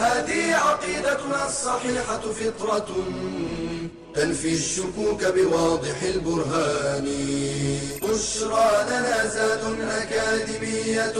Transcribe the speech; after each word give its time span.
هذه 0.00 0.54
عقيدتنا 0.54 1.46
الصحيحة 1.46 2.20
فطرة 2.20 2.88
تنفي 4.14 4.52
الشكوك 4.54 5.24
بواضح 5.24 6.02
البرهان. 6.02 7.06
بشرى 8.02 8.70
لنا 8.90 9.26
زاد 9.26 9.64
أكاديمية 9.80 11.18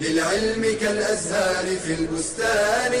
للعلم 0.00 0.62
كالأزهار 0.80 1.66
في 1.76 1.94
البستان. 1.94 2.92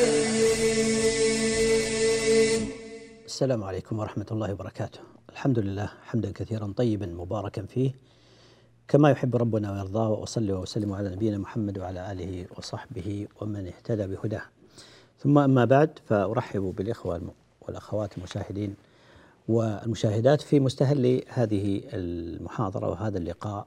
السلام 3.26 3.64
عليكم 3.64 3.98
ورحمة 3.98 4.26
الله 4.30 4.52
وبركاته. 4.52 5.00
الحمد 5.30 5.58
لله 5.58 5.90
حمدا 6.02 6.32
كثيرا 6.32 6.72
طيبا 6.76 7.06
مباركا 7.06 7.62
فيه. 7.66 7.90
كما 8.88 9.10
يحب 9.10 9.36
ربنا 9.36 9.72
ويرضاه 9.72 10.08
وأصلي 10.08 10.52
وأسلم 10.52 10.92
على 10.92 11.08
نبينا 11.08 11.38
محمد 11.38 11.78
وعلى 11.78 12.12
آله 12.12 12.46
وصحبه 12.56 13.26
ومن 13.40 13.66
اهتدى 13.66 14.06
بهداه. 14.06 14.42
ثم 15.22 15.38
أما 15.38 15.64
بعد 15.64 15.98
فأرحب 16.06 16.74
بالإخوة 16.78 17.20
والأخوات 17.60 18.18
المشاهدين 18.18 18.74
والمشاهدات 19.48 20.40
في 20.40 20.60
مستهل 20.60 21.22
هذه 21.28 21.82
المحاضرة 21.92 22.88
وهذا 22.88 23.18
اللقاء 23.18 23.66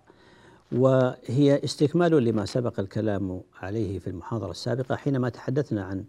وهي 0.71 1.63
استكمال 1.63 2.11
لما 2.23 2.45
سبق 2.45 2.79
الكلام 2.79 3.41
عليه 3.61 3.99
في 3.99 4.07
المحاضرة 4.07 4.51
السابقة 4.51 4.95
حينما 4.95 5.29
تحدثنا 5.29 5.83
عن 5.83 6.05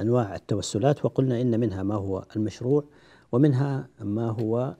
أنواع 0.00 0.34
التوسلات 0.34 1.04
وقلنا 1.04 1.40
إن 1.40 1.60
منها 1.60 1.82
ما 1.82 1.94
هو 1.94 2.24
المشروع 2.36 2.84
ومنها 3.32 3.88
ما 4.00 4.30
هو 4.30 4.74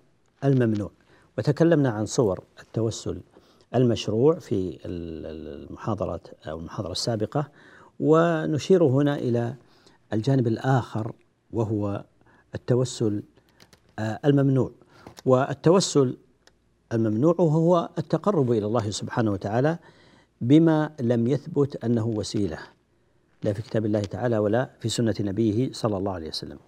الممنوع. 0.45 0.91
وتكلمنا 1.39 1.91
عن 1.91 2.07
صور 2.07 2.45
التوسل 2.63 3.21
المشروع 3.75 4.39
في 4.39 4.79
المحاضرة 4.85 6.21
أو 6.47 6.59
المحاضرة 6.59 6.93
السابقة 6.93 7.49
ونشير 8.01 8.85
هنا 8.85 9.17
إلى 9.17 9.55
الجانب 10.13 10.47
الآخر 10.47 11.13
وهو 11.53 12.05
التوسل 12.55 13.23
الممنوع. 13.99 14.71
والتوسل 15.27 16.17
الممنوع 16.93 17.35
هو 17.41 17.89
التقرب 17.99 18.53
إلى 18.53 18.67
الله 18.67 18.91
سبحانه 18.91 19.31
وتعالى 19.31 19.79
بما 20.41 20.91
لم 21.01 21.27
يثبت 21.27 21.85
أنه 21.85 22.07
وسيلة 22.07 22.59
لا 23.43 23.53
في 23.53 23.63
كتاب 23.63 23.87
الله 23.87 24.01
تعالى 24.01 24.39
ولا 24.39 24.71
في 24.81 24.89
سنة 24.89 25.15
نبيه 25.21 25.73
صلى 25.73 25.97
الله 25.97 26.13
عليه 26.13 26.29
وسلم. 26.29 26.59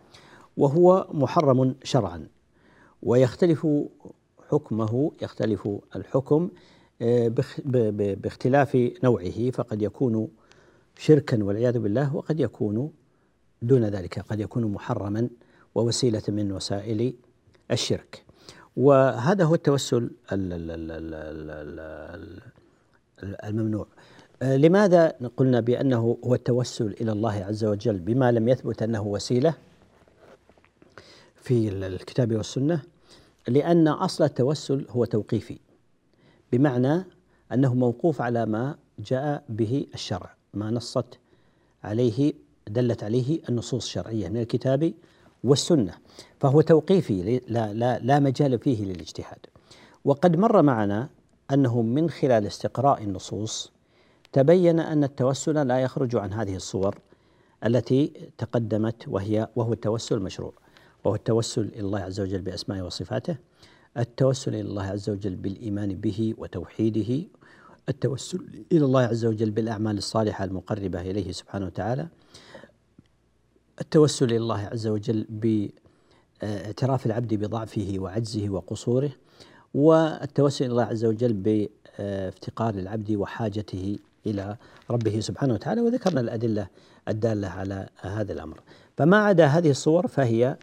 وهو 0.56 1.06
محرم 1.12 1.74
شرعا 1.84 2.26
ويختلف 3.02 3.66
حكمه 4.50 5.12
يختلف 5.22 5.68
الحكم 5.96 6.50
باختلاف 8.22 8.92
نوعه 9.04 9.50
فقد 9.50 9.82
يكون 9.82 10.28
شركا 10.98 11.44
والعياذ 11.44 11.78
بالله 11.78 12.16
وقد 12.16 12.40
يكون 12.40 12.90
دون 13.62 13.84
ذلك 13.84 14.18
قد 14.18 14.40
يكون 14.40 14.64
محرما 14.64 15.28
ووسيلة 15.74 16.22
من 16.28 16.52
وسائل 16.52 17.14
الشرك. 17.70 18.24
وهذا 18.76 19.44
هو 19.44 19.54
التوسل 19.54 20.10
الممنوع. 23.44 23.86
لماذا 24.42 25.08
قلنا 25.36 25.60
بأنه 25.60 26.18
هو 26.24 26.34
التوسل 26.34 26.96
إلى 27.00 27.12
الله 27.12 27.44
عز 27.44 27.64
وجل 27.64 27.98
بما 27.98 28.32
لم 28.32 28.48
يثبت 28.48 28.82
أنه 28.82 29.06
وسيلة 29.06 29.54
في 31.36 31.68
الكتاب 31.68 32.36
والسنة؟ 32.36 32.82
لأن 33.48 33.88
أصل 33.88 34.24
التوسل 34.24 34.86
هو 34.90 35.04
توقيفي 35.04 35.58
بمعنى 36.52 37.04
أنه 37.52 37.74
موقوف 37.74 38.20
على 38.20 38.46
ما 38.46 38.76
جاء 38.98 39.44
به 39.48 39.86
الشرع 39.94 40.34
ما 40.54 40.70
نصت 40.70 41.18
عليه 41.84 42.32
دلت 42.68 43.04
عليه 43.04 43.40
النصوص 43.48 43.84
الشرعية 43.84 44.28
من 44.28 44.40
الكتاب 44.40 44.92
والسنة 45.44 45.94
فهو 46.40 46.60
توقيفي 46.60 47.40
لا 47.48 47.72
لا 47.72 47.98
لا 47.98 48.18
مجال 48.18 48.58
فيه 48.58 48.84
للاجتهاد. 48.84 49.38
وقد 50.04 50.36
مر 50.36 50.62
معنا 50.62 51.08
أنه 51.52 51.82
من 51.82 52.10
خلال 52.10 52.46
استقراء 52.46 53.02
النصوص 53.02 53.72
تبين 54.32 54.80
أن 54.80 55.04
التوسل 55.04 55.66
لا 55.66 55.80
يخرج 55.80 56.16
عن 56.16 56.32
هذه 56.32 56.56
الصور 56.56 56.98
التي 57.66 58.12
تقدمت 58.38 59.08
وهي 59.08 59.48
وهو 59.56 59.72
التوسل 59.72 60.16
المشروع 60.16 60.52
وهو 61.04 61.14
التوسل 61.14 61.62
إلى 61.62 61.80
الله 61.80 62.00
عز 62.00 62.20
وجل 62.20 62.40
بأسمائه 62.40 62.82
وصفاته 62.82 63.36
التوسل 63.98 64.54
إلى 64.54 64.60
الله 64.60 64.82
عز 64.84 65.10
وجل 65.10 65.34
بالإيمان 65.34 65.94
به 65.94 66.34
وتوحيده 66.38 67.24
التوسل 67.88 68.64
إلى 68.72 68.84
الله 68.84 69.00
عز 69.00 69.24
وجل 69.24 69.50
بالأعمال 69.50 69.98
الصالحة 69.98 70.44
المقربة 70.44 71.00
إليه 71.00 71.32
سبحانه 71.32 71.66
وتعالى 71.66 72.08
التوسل 73.80 74.24
إلى 74.24 74.36
الله 74.36 74.60
عز 74.60 74.86
وجل 74.86 75.26
باعتراف 75.30 77.06
العبد 77.06 77.34
بضعفه 77.34 77.94
وعجزه 77.98 78.50
وقصوره 78.50 79.10
والتوسل 79.74 80.64
إلى 80.64 80.72
الله 80.72 80.84
عز 80.84 81.04
وجل 81.04 81.32
بافتقار 81.32 82.74
العبد 82.74 83.12
وحاجته 83.12 83.98
إلى 84.26 84.56
ربه 84.90 85.20
سبحانه 85.20 85.54
وتعالى 85.54 85.80
وذكرنا 85.80 86.20
الأدلة 86.20 86.66
الدالة 87.08 87.48
على 87.48 87.88
هذا 88.00 88.32
الأمر. 88.32 88.60
فما 88.96 89.16
عدا 89.16 89.46
هذه 89.46 89.70
الصور 89.70 90.06
فهي 90.06 90.56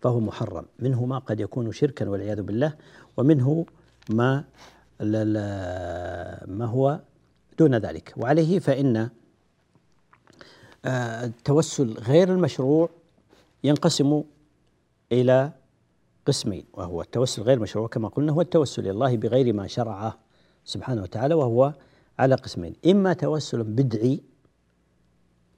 فهو 0.00 0.20
محرم. 0.20 0.64
منه 0.78 1.04
ما 1.04 1.18
قد 1.18 1.40
يكون 1.40 1.72
شركا 1.72 2.08
والعياذ 2.08 2.42
بالله 2.42 2.74
ومنه 3.16 3.66
ما 4.10 4.44
ما 6.46 6.66
هو 6.66 7.00
دون 7.58 7.74
ذلك. 7.74 8.14
وعليه 8.16 8.58
فإن 8.58 9.10
التوسل 10.86 11.92
غير 11.92 12.32
المشروع 12.32 12.88
ينقسم 13.64 14.22
إلى 15.12 15.52
قسمين 16.26 16.64
وهو 16.72 17.02
التوسل 17.02 17.42
غير 17.42 17.56
المشروع 17.56 17.88
كما 17.88 18.08
قلنا 18.08 18.32
هو 18.32 18.40
التوسل 18.40 18.82
إلى 18.82 18.90
الله 18.90 19.16
بغير 19.16 19.52
ما 19.52 19.66
شرعه 19.66 20.18
سبحانه 20.64 21.02
وتعالى 21.02 21.34
وهو 21.34 21.74
على 22.18 22.34
قسمين 22.34 22.74
إما 22.86 23.12
توسل 23.12 23.62
بدعي 23.62 24.20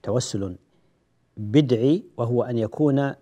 توسل 0.03 0.57
بدعي 1.37 2.05
وهو 2.17 2.43
أن 2.43 2.59
يكون 2.59 3.15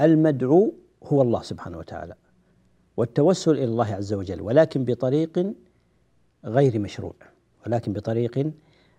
المدعو 0.00 0.74
هو 1.04 1.22
الله 1.22 1.42
سبحانه 1.42 1.78
وتعالى 1.78 2.14
والتوسل 2.96 3.50
إلى 3.50 3.64
الله 3.64 3.94
عز 3.94 4.12
وجل 4.12 4.40
ولكن 4.40 4.84
بطريق 4.84 5.54
غير 6.44 6.78
مشروع 6.78 7.14
ولكن 7.66 7.92
بطريق 7.92 8.52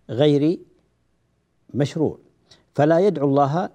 غير 0.10 0.60
مشروع. 1.74 2.18
فلا 2.76 3.00
يدعو 3.00 3.28
الله 3.28 3.70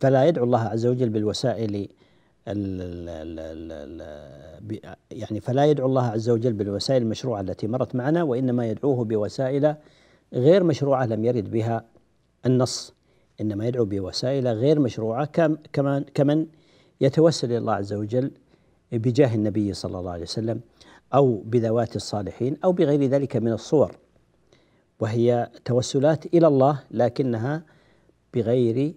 فلا 0.00 0.24
يدعو 0.24 0.44
الله 0.44 0.60
عز 0.60 0.86
وجل 0.86 1.08
بالوسائل 1.08 1.88
يعني 5.10 5.40
فلا 5.40 5.64
يدعو 5.64 5.86
الله 5.86 6.06
عز 6.06 6.30
وجل 6.30 6.52
بالوسائل 6.52 7.02
المشروعة 7.02 7.40
التي 7.40 7.66
مرت 7.66 7.94
معنا 7.94 8.22
وإنما 8.22 8.66
يدعوه 8.66 9.04
بوسائل 9.04 9.74
غير 10.32 10.64
مشروعة 10.64 11.06
لم 11.06 11.24
يرد 11.24 11.50
بها 11.50 11.84
النص 12.46 12.94
إنما 13.40 13.66
يدعو 13.66 13.84
بوسائل 13.84 14.48
غير 14.48 14.80
مشروعة 14.80 15.24
كمان 15.72 16.04
كمن 16.14 16.46
يتوسل 17.00 17.46
إلى 17.48 17.58
الله 17.58 17.74
عز 17.74 17.92
وجل 17.92 18.30
بجاه 18.92 19.34
النبي 19.34 19.72
صلى 19.72 19.98
الله 19.98 20.10
عليه 20.10 20.22
وسلم 20.22 20.60
أو 21.14 21.42
بذوات 21.44 21.96
الصالحين 21.96 22.56
أو 22.64 22.72
بغير 22.72 23.04
ذلك 23.04 23.36
من 23.36 23.52
الصور 23.52 23.96
وهي 25.00 25.50
توسلات 25.64 26.26
إلى 26.26 26.46
الله 26.46 26.78
لكنها 26.90 27.62
بغير 28.34 28.94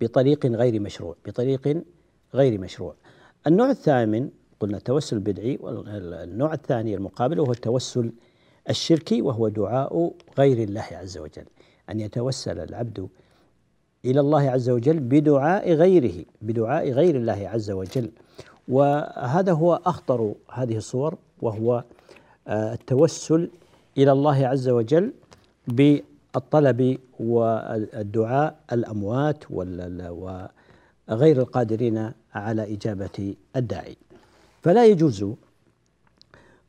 بطريق 0.00 0.46
غير 0.46 0.80
مشروع 0.80 1.16
بطريق 1.26 1.82
غير 2.34 2.60
مشروع. 2.60 2.94
النوع 3.46 3.70
الثامن 3.70 4.30
قلنا 4.60 4.76
التوسل 4.76 5.16
البدعي 5.16 5.58
والنوع 5.60 6.54
الثاني 6.54 6.94
المقابل 6.94 7.40
وهو 7.40 7.52
التوسل 7.52 8.12
الشركي 8.70 9.22
وهو 9.22 9.48
دعاء 9.48 10.14
غير 10.38 10.58
الله 10.62 10.86
عز 10.92 11.18
وجل. 11.18 11.44
أن 11.90 12.00
يتوسل 12.00 12.58
العبد 12.58 13.08
إلى 14.04 14.20
الله 14.20 14.50
عز 14.50 14.70
وجل 14.70 15.00
بدعاء 15.00 15.72
غيره 15.72 16.24
بدعاء 16.42 16.90
غير 16.90 17.16
الله 17.16 17.48
عز 17.48 17.70
وجل. 17.70 18.10
وهذا 18.68 19.52
هو 19.52 19.80
أخطر 19.86 20.34
هذه 20.52 20.76
الصور 20.76 21.18
وهو 21.42 21.84
التوسل 22.48 23.50
إلى 23.98 24.12
الله 24.12 24.46
عز 24.46 24.68
وجل 24.68 25.12
بالطلب 26.34 26.98
والدعاء 27.20 28.60
الأموات 28.72 29.44
غير 31.10 31.40
القادرين 31.40 32.12
على 32.34 32.74
إجابة 32.74 33.34
الداعي. 33.56 33.96
فلا 34.62 34.86
يجوز 34.86 35.26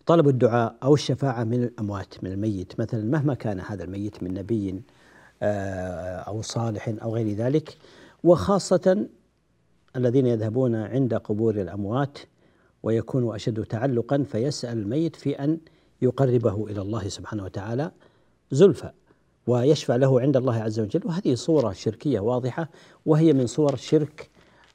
طلب 0.06 0.27
الدعاء 0.27 0.75
أو 0.83 0.94
الشفاعة 0.94 1.44
من 1.44 1.63
الأموات 1.63 2.24
من 2.24 2.31
الميت. 2.31 2.80
مثلا 2.80 3.04
مهما 3.04 3.33
كان 3.33 3.60
هذا 3.60 3.83
الميت 3.83 4.24
من 4.24 4.33
نبي 4.33 4.81
آه، 5.42 6.18
أو 6.18 6.42
صالح 6.42 6.94
أو 7.01 7.15
غير 7.15 7.36
ذلك. 7.36 7.77
وخاصة 8.24 9.07
الذين 9.95 10.25
يذهبون 10.27 10.75
عند 10.75 11.13
قبور 11.13 11.62
الأموات 11.62 12.18
ويكون 12.83 13.36
أشد 13.36 13.63
تعلقا 13.63 14.24
فيسأل 14.24 14.77
الميت 14.77 15.15
في 15.15 15.44
أن 15.44 15.57
يقربه 16.01 16.68
إلى 16.68 16.81
الله 16.81 17.07
سبحانه 17.07 17.44
وتعالى 17.44 17.92
زلفى. 18.51 18.92
ويشفع 19.48 19.95
له 19.95 20.22
عند 20.22 20.38
الله 20.38 20.56
عز 20.56 20.80
وجل. 20.80 21.01
وهذه 21.06 21.36
صورة 21.36 21.72
شركية 21.72 22.19
واضحة 22.19 22.69
وهي 23.06 23.34
من 23.34 23.48
صور 23.48 23.74
الشرك 23.74 24.30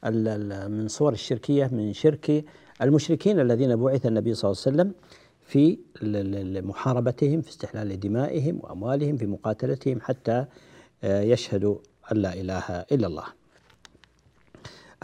من 0.04 0.88
صور 0.88 1.12
الشركية 1.12 1.66
من 1.72 1.92
شرك 1.92 2.44
المشركين 2.82 3.40
الذين 3.40 3.76
بعث 3.76 4.06
النبي 4.06 4.34
صلى 4.34 4.50
الله 4.50 4.62
عليه 4.66 4.76
وسلم 4.76 4.94
في 5.40 5.78
محاربتهم 6.68 7.40
في 7.40 7.48
استحلال 7.48 8.00
دمائهم 8.00 8.60
وأموالهم 8.62 9.16
في 9.16 9.26
مقاتلتهم 9.26 10.00
حتى 10.00 10.44
آه، 11.04 11.20
يشهدوا 11.20 11.76
أن 12.12 12.16
لا 12.16 12.34
إله 12.34 12.62
إلا 12.92 13.06
الله. 13.06 13.24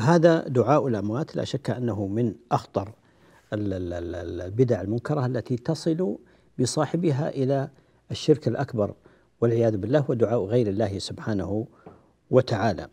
هذا 0.01 0.49
دعاء 0.49 0.89
الأموات. 0.89 1.37
لا 1.37 1.45
شك 1.45 1.71
أنه 1.71 2.07
من 2.07 2.35
أخطر 2.53 2.93
البدع 3.53 4.81
المنكرة 4.81 5.27
التي 5.27 5.57
تصل 5.57 6.17
بصاحبها 6.59 7.29
إلى 7.29 7.69
الشرك 8.11 8.49
الأكبر. 8.49 8.95
والعياذ 9.45 9.77
بالله 9.77 10.05
ودعاء 10.09 10.45
غير 10.45 10.67
الله 10.69 10.99
سبحانه 10.99 11.67
وتعالى. 12.31 12.87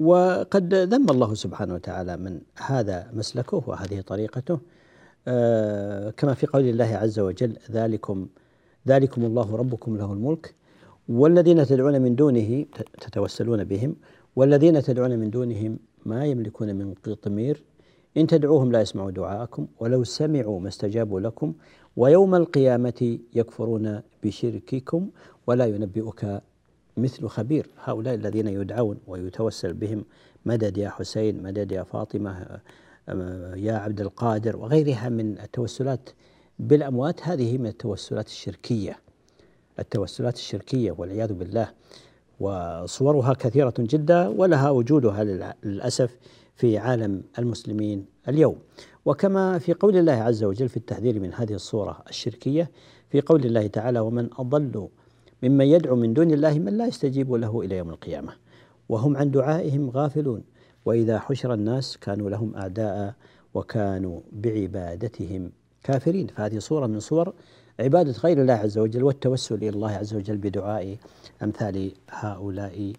وقد 0.00 0.74
ذم 0.74 1.06
الله 1.10 1.34
سبحانه 1.34 1.74
وتعالى 1.74 2.16
من 2.16 2.40
هذا 2.70 3.10
مسلكه 3.12 3.62
وهذه 3.66 4.00
طريقته. 4.00 4.58
آه، 5.28 6.10
كما 6.10 6.34
في 6.34 6.46
قول 6.46 6.64
الله 6.68 6.90
عز 7.02 7.18
وجل 7.18 7.52
ذلكم 7.70 8.28
ذلكم 8.88 9.24
الله 9.24 9.56
ربكم 9.56 9.96
له 9.96 10.12
الملك. 10.12 10.54
والذين 11.08 11.66
تدعون 11.66 12.02
من 12.02 12.14
دونه 12.14 12.66
تتوسلون 13.00 13.64
بهم. 13.64 13.96
والذين 14.36 14.82
تدعون 14.82 15.18
من 15.18 15.30
دونهم 15.30 15.78
ما 16.06 16.26
يملكون 16.26 16.68
من 16.76 16.94
قطمير. 17.04 17.56
إن 18.16 18.26
تدعوهم 18.26 18.72
لا 18.72 18.80
يسمعوا 18.80 19.10
دعاءكم 19.10 19.66
ولو 19.80 20.04
سمعوا 20.04 20.60
ما 20.60 20.68
استجابوا 20.68 21.20
لكم 21.20 21.54
ويوم 21.98 22.34
القيامة 22.34 23.18
يكفرون 23.34 24.02
بشرككم 24.24 25.10
ولا 25.46 25.66
ينبئك 25.66 26.40
مثل 26.96 27.26
خبير. 27.28 27.66
هؤلاء 27.84 28.14
الذين 28.14 28.46
يدعون 28.46 28.98
ويتوسل 29.06 29.72
بهم 29.72 30.04
مدد 30.46 30.78
يا 30.78 30.88
حسين 30.88 31.42
مدد 31.42 31.72
يا 31.72 31.82
فاطمة 31.82 32.60
يا 33.56 33.72
عبد 33.72 34.00
القادر 34.00 34.56
وغيرها 34.56 35.08
من 35.08 35.38
التوسلات 35.38 36.10
بالأموات. 36.58 37.22
هذه 37.22 37.58
من 37.58 37.66
التوسلات 37.66 38.26
الشركية 38.26 38.98
التوسلات 39.78 40.34
الشركية 40.34 40.94
والعياذ 40.98 41.32
بالله. 41.32 41.70
وصورها 42.40 43.32
كثيرة 43.32 43.74
جدا 43.78 44.28
ولها 44.28 44.70
وجودها 44.70 45.24
للأسف 45.64 46.16
في 46.58 46.78
عالم 46.78 47.22
المسلمين 47.38 48.06
اليوم. 48.28 48.56
وكما 49.04 49.58
في 49.58 49.72
قول 49.72 49.96
الله 49.96 50.12
عز 50.12 50.44
وجل 50.44 50.68
في 50.68 50.76
التحذير 50.76 51.20
من 51.20 51.34
هذه 51.34 51.52
الصورة 51.52 52.04
الشركية 52.08 52.70
في 53.10 53.20
قول 53.20 53.44
الله 53.44 53.66
تعالى 53.66 54.00
ومن 54.00 54.28
أضل 54.38 54.88
ممن 55.42 55.64
يدعو 55.64 55.96
من 55.96 56.14
دون 56.14 56.30
الله 56.30 56.58
من 56.58 56.78
لا 56.78 56.86
يستجيب 56.86 57.32
له 57.32 57.60
إلى 57.60 57.76
يوم 57.76 57.90
القيامة. 57.90 58.32
وهم 58.88 59.16
عن 59.16 59.30
دعائهم 59.30 59.90
غافلون. 59.90 60.42
وإذا 60.84 61.18
حشر 61.18 61.54
الناس 61.54 61.96
كانوا 61.96 62.30
لهم 62.30 62.54
أعداء 62.56 63.14
وكانوا 63.54 64.20
بعبادتهم 64.32 65.50
كافرين. 65.84 66.26
فهذه 66.26 66.58
صورة 66.58 66.86
من 66.86 67.00
صور 67.00 67.32
عبادة 67.80 68.12
غير 68.12 68.42
الله 68.42 68.52
عز 68.54 68.78
وجل 68.78 69.02
والتوسل 69.02 69.54
إلى 69.54 69.68
الله 69.68 69.90
عز 69.90 70.14
وجل 70.14 70.36
بدعاء 70.36 70.96
أمثال 71.42 71.92
هؤلاء 72.10 72.92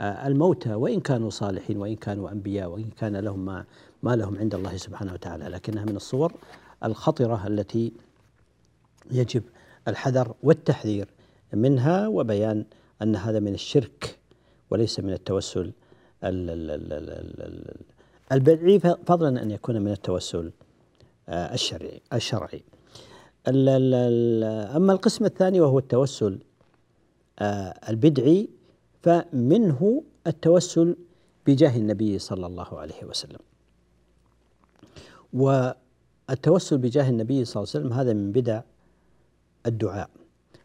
الموتى 0.00 0.74
وإن 0.74 1.00
كانوا 1.00 1.30
صالحين 1.30 1.76
وإن 1.76 1.96
كانوا 1.96 2.30
أنبياء 2.30 2.68
وإن 2.68 2.90
كان 2.98 3.16
لهم 3.16 3.44
ما, 3.44 3.64
ما 4.02 4.16
لهم 4.16 4.38
عند 4.38 4.54
الله 4.54 4.76
سبحانه 4.76 5.12
وتعالى. 5.12 5.48
لكنها 5.48 5.84
من 5.84 5.96
الصور 5.96 6.32
الخطرة 6.84 7.46
التي 7.46 7.92
يجب 9.10 9.42
الحذر 9.88 10.34
والتحذير 10.42 11.08
منها 11.52 12.08
وبيان 12.08 12.64
أن 13.02 13.16
هذا 13.16 13.40
من 13.40 13.54
الشرك 13.54 14.18
وليس 14.70 15.00
من 15.00 15.12
التوسل 15.12 15.72
البدعي 18.32 18.78
فضلا 18.80 19.42
أن 19.42 19.50
يكون 19.50 19.80
من 19.80 19.92
التوسل 19.92 20.52
آه، 21.28 21.54
الشرعي 21.54 22.00
الشرعي. 22.12 22.62
أما 23.48 24.92
القسم 24.92 25.24
الثاني 25.24 25.60
وهو 25.60 25.78
التوسل 25.78 26.38
آه، 27.38 27.74
البدعي 27.88 28.48
فمنه 29.04 30.02
التوسل 30.26 30.96
بجاه 31.46 31.76
النبي 31.76 32.18
صلى 32.18 32.46
الله 32.46 32.78
عليه 32.78 33.04
وسلم. 33.04 33.38
والتوسل 35.32 36.78
بجاه 36.78 37.08
النبي 37.10 37.44
صلى 37.44 37.62
الله 37.62 37.72
عليه 37.74 37.84
وسلم 37.84 37.92
هذا 37.92 38.12
من 38.12 38.32
بدع 38.32 38.60
الدعاء. 39.66 40.10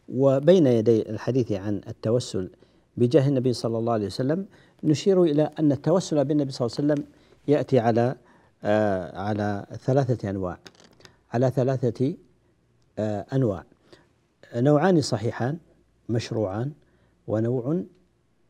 وبين 0.08 0.66
يدي 0.66 1.10
الحديث 1.10 1.52
عن 1.52 1.80
التوسل 1.88 2.50
بجاه 2.96 3.28
النبي 3.28 3.52
صلى 3.52 3.78
الله 3.78 3.92
عليه 3.92 4.06
وسلم 4.06 4.46
نشير 4.84 5.22
إلى 5.22 5.50
أن 5.58 5.72
التوسل 5.72 6.24
بالنبي 6.24 6.52
صلى 6.52 6.66
الله 6.66 6.76
عليه 6.78 6.92
وسلم 6.92 7.12
يأتي 7.48 7.78
على 7.78 8.16
آه 8.64 9.18
على 9.18 9.66
ثلاثة 9.72 10.30
أنواع. 10.30 10.58
على 11.32 11.50
ثلاثة 11.50 12.14
آه 12.98 13.26
أنواع. 13.32 13.64
نوعان 14.54 15.00
صحيحان 15.00 15.58
مشروعان 16.08 16.72
ونوع 17.26 17.82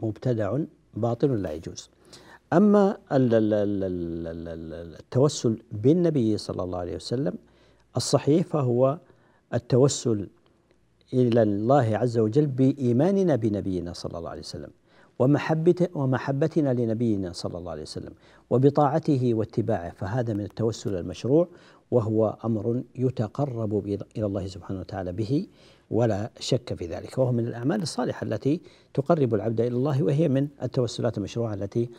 مبتدع 0.03 0.59
باطل 0.95 1.43
لا 1.43 1.53
يجوز. 1.53 1.91
أما 2.53 2.97
التوسل 5.01 5.63
بالنبي 5.73 6.39
صلى 6.39 6.63
الله 6.63 6.79
عليه 6.79 6.97
وسلم 6.97 7.35
الصحيح 7.97 8.47
فهو 8.47 8.99
التوسل 9.55 10.29
إلى 11.13 11.43
الله 11.43 11.97
عز 11.97 12.19
وجل 12.19 12.47
بإيماننا 12.47 13.37
بنبينا 13.37 13.93
صلى 13.93 14.19
الله 14.19 14.31
عليه 14.31 14.41
وسلم 14.41 14.71
ومحبتنا 15.95 16.73
لنبينا 16.75 17.33
صلى 17.33 17.59
الله 17.59 17.71
عليه 17.71 17.83
وسلم 17.83 18.13
وبطاعته 18.51 19.35
واتباعه 19.35 19.91
فهذا 19.91 20.33
من 20.35 20.45
التوسل 20.45 20.95
المشروع 20.97 21.49
وهو 21.91 22.37
أمر 22.45 22.83
يتقرب 22.95 23.87
إلى 24.17 24.27
الله 24.27 24.47
سبحانه 24.47 24.81
وتعالى 24.81 25.13
به 25.13 25.47
ولا 25.91 26.31
شك 26.41 26.75
في 26.75 26.87
ذلك. 26.87 27.19
وهو 27.19 27.33
من 27.33 27.47
الأعمال 27.47 27.83
الصالحة 27.83 28.25
التي 28.25 28.61
تقرب 28.95 29.35
العبد 29.35 29.61
إلى 29.61 29.77
الله 29.77 30.03
وهي 30.03 30.29
من 30.29 30.49
التوسلات 30.63 31.19
المشروعة 31.19 31.55
التي 31.55 31.91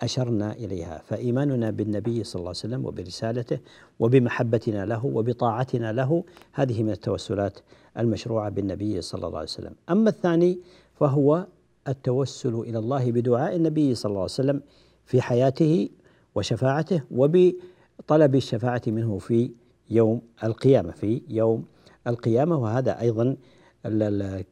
أشرنا 0.00 0.52
إليها. 0.52 1.02
فإيماننا 1.06 1.70
بالنبي 1.70 2.24
صلى 2.24 2.40
الله 2.40 2.48
عليه 2.48 2.58
وسلم 2.58 2.86
وبرسالته 2.86 3.58
وبمحبتنا 4.00 4.86
له 4.86 5.06
وبطاعتنا 5.06 5.92
له 5.92 6.24
هذه 6.52 6.82
من 6.82 6.90
التوسلات 6.90 7.58
المشروعة 7.98 8.48
بالنبي 8.48 9.00
صلى 9.02 9.26
الله 9.26 9.38
عليه 9.38 9.48
وسلم. 9.48 9.72
أما 9.90 10.10
الثاني 10.10 10.58
فهو 10.94 11.46
التوسل 11.88 12.54
إلى 12.54 12.78
الله 12.78 13.12
بدعاء 13.12 13.56
النبي 13.56 13.94
صلى 13.94 14.10
الله 14.10 14.20
عليه 14.20 14.32
وسلم 14.32 14.62
في 15.04 15.20
حياته 15.20 15.88
وشفاعته 16.34 17.02
وبطلب 17.10 18.34
الشفاعة 18.34 18.82
منه 18.86 19.18
في 19.18 19.50
يوم 19.90 20.20
القيامة 20.44 20.90
في 20.92 21.22
يوم 21.28 21.64
القيامة 22.06 22.56
وهذا 22.56 23.00
أيضا 23.00 23.36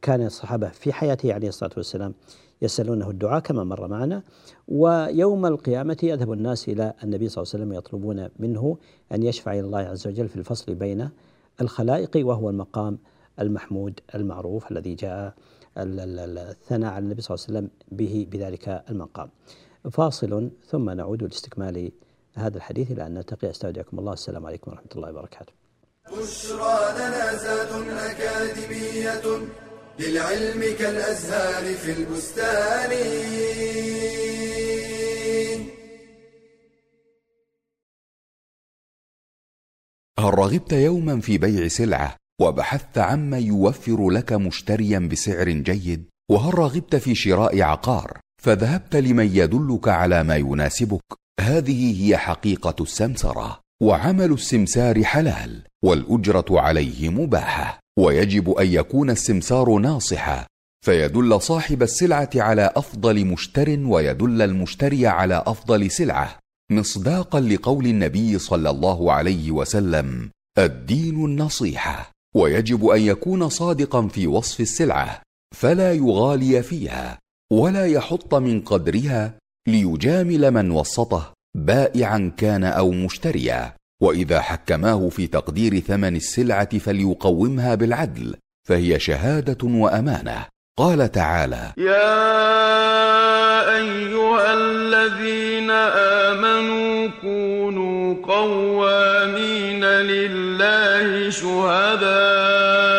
كان 0.01 0.25
الصحابة 0.25 0.69
في 0.69 0.93
حياته 0.93 1.33
عليه 1.33 1.47
الصلاة 1.47 1.71
والسلام 1.77 2.13
يسألونه 2.61 3.09
الدعاء 3.09 3.39
كما 3.39 3.63
مر 3.63 3.87
معنا. 3.87 4.23
ويوم 4.67 5.45
القيامة 5.45 5.97
يذهب 6.03 6.31
الناس 6.31 6.69
إلى 6.69 6.93
النبي 7.03 7.29
صلى 7.29 7.41
الله 7.41 7.51
عليه 7.53 7.63
وسلم 7.63 7.73
يطلبون 7.73 8.29
منه 8.39 8.77
أن 9.11 9.23
يشفع 9.23 9.51
إلى 9.53 9.59
الله 9.59 9.79
عز 9.79 10.07
وجل 10.07 10.27
في 10.27 10.35
الفصل 10.35 10.75
بين 10.75 11.09
الخلائق 11.61 12.27
وهو 12.27 12.49
المقام 12.49 12.97
المحمود 13.39 13.99
المعروف 14.15 14.71
الذي 14.71 14.95
جاء 14.95 15.33
الثناء 15.77 16.91
على 16.91 17.03
النبي 17.03 17.21
صلى 17.21 17.35
الله 17.35 17.45
عليه 17.47 17.57
وسلم 17.57 17.69
به 17.91 18.27
بذلك 18.31 18.83
المقام. 18.89 19.29
فاصل 19.91 20.49
ثم 20.67 20.89
نعود 20.89 21.23
لاستكمال 21.23 21.91
هذا 22.35 22.57
الحديث 22.57 22.91
إلى 22.91 23.05
أن 23.05 23.13
نلتقي. 23.13 23.49
أستودعكم 23.49 23.99
الله. 23.99 24.13
السلام 24.13 24.45
عليكم 24.45 24.71
ورحمة 24.71 24.89
الله 24.95 25.09
وبركاته. 25.09 25.64
بشرى 26.11 26.93
لنا 26.97 27.35
زاد 27.35 27.71
أكاديمية 27.89 29.47
للعلم 29.99 30.75
كالأزهار 30.79 31.75
في 31.75 31.91
البستان. 31.91 32.91
هل 40.19 40.33
رغبت 40.33 40.73
يوما 40.73 41.21
في 41.21 41.37
بيع 41.37 41.67
سلعة 41.67 42.15
وبحثت 42.41 42.97
عما 42.97 43.39
يوفر 43.39 44.09
لك 44.09 44.33
مشتريا 44.33 44.99
بسعر 44.99 45.49
جيد؟ 45.49 46.05
وهل 46.31 46.59
رغبت 46.59 46.95
في 46.95 47.15
شراء 47.15 47.61
عقار 47.61 48.19
فذهبت 48.43 48.95
لمن 48.95 49.35
يدلك 49.35 49.87
على 49.87 50.23
ما 50.23 50.35
يناسبك؟ 50.35 51.03
هذه 51.39 52.03
هي 52.03 52.17
حقيقة 52.17 52.75
السمسرة. 52.83 53.64
وعمل 53.85 54.31
السمسار 54.31 55.03
حلال 55.03 55.61
والأجرة 55.83 56.45
عليه 56.49 57.09
مباحة. 57.09 57.79
ويجب 57.99 58.49
أن 58.49 58.67
يكون 58.67 59.09
السمسار 59.09 59.77
ناصحا. 59.77 60.47
فيدل 60.85 61.41
صاحب 61.41 61.83
السلعة 61.83 62.29
على 62.35 62.71
أفضل 62.75 63.25
مشتر 63.25 63.79
ويدل 63.79 64.41
المشتري 64.41 65.07
على 65.07 65.43
أفضل 65.47 65.91
سلعة. 65.91 66.39
مصداقا 66.71 67.39
لقول 67.39 67.85
النبي 67.85 68.39
صلى 68.39 68.69
الله 68.69 69.11
عليه 69.11 69.51
وسلم 69.51 70.29
الدين 70.57 71.25
النصيحة. 71.25 72.11
ويجب 72.35 72.85
أن 72.85 73.01
يكون 73.01 73.49
صادقا 73.49 74.07
في 74.07 74.27
وصف 74.27 74.59
السلعة 74.59 75.21
فلا 75.55 75.93
يغالي 75.93 76.63
فيها 76.63 77.19
ولا 77.51 77.85
يحط 77.85 78.35
من 78.35 78.61
قدرها 78.61 79.33
ليجامل 79.67 80.51
من 80.51 80.71
وسطه. 80.71 81.34
بائعا 81.55 82.31
كان 82.37 82.63
أو 82.63 82.91
مشتريا 82.91 83.73
وإذا 84.01 84.41
حكماه 84.41 85.09
في 85.09 85.27
تقدير 85.27 85.79
ثمن 85.79 86.15
السلعة 86.15 86.77
فليقومها 86.77 87.75
بالعدل 87.75 88.35
فهي 88.67 88.99
شهادة 88.99 89.67
وأمانة. 89.67 90.45
قال 90.77 91.11
تعالى 91.11 91.73
يا 91.77 92.15
أيها 93.75 94.53
الذين 94.53 95.71
آمنوا 96.31 97.07
كونوا 97.21 98.15
قوامين 98.23 99.85
لله 99.85 101.29
شهداء. 101.29 102.94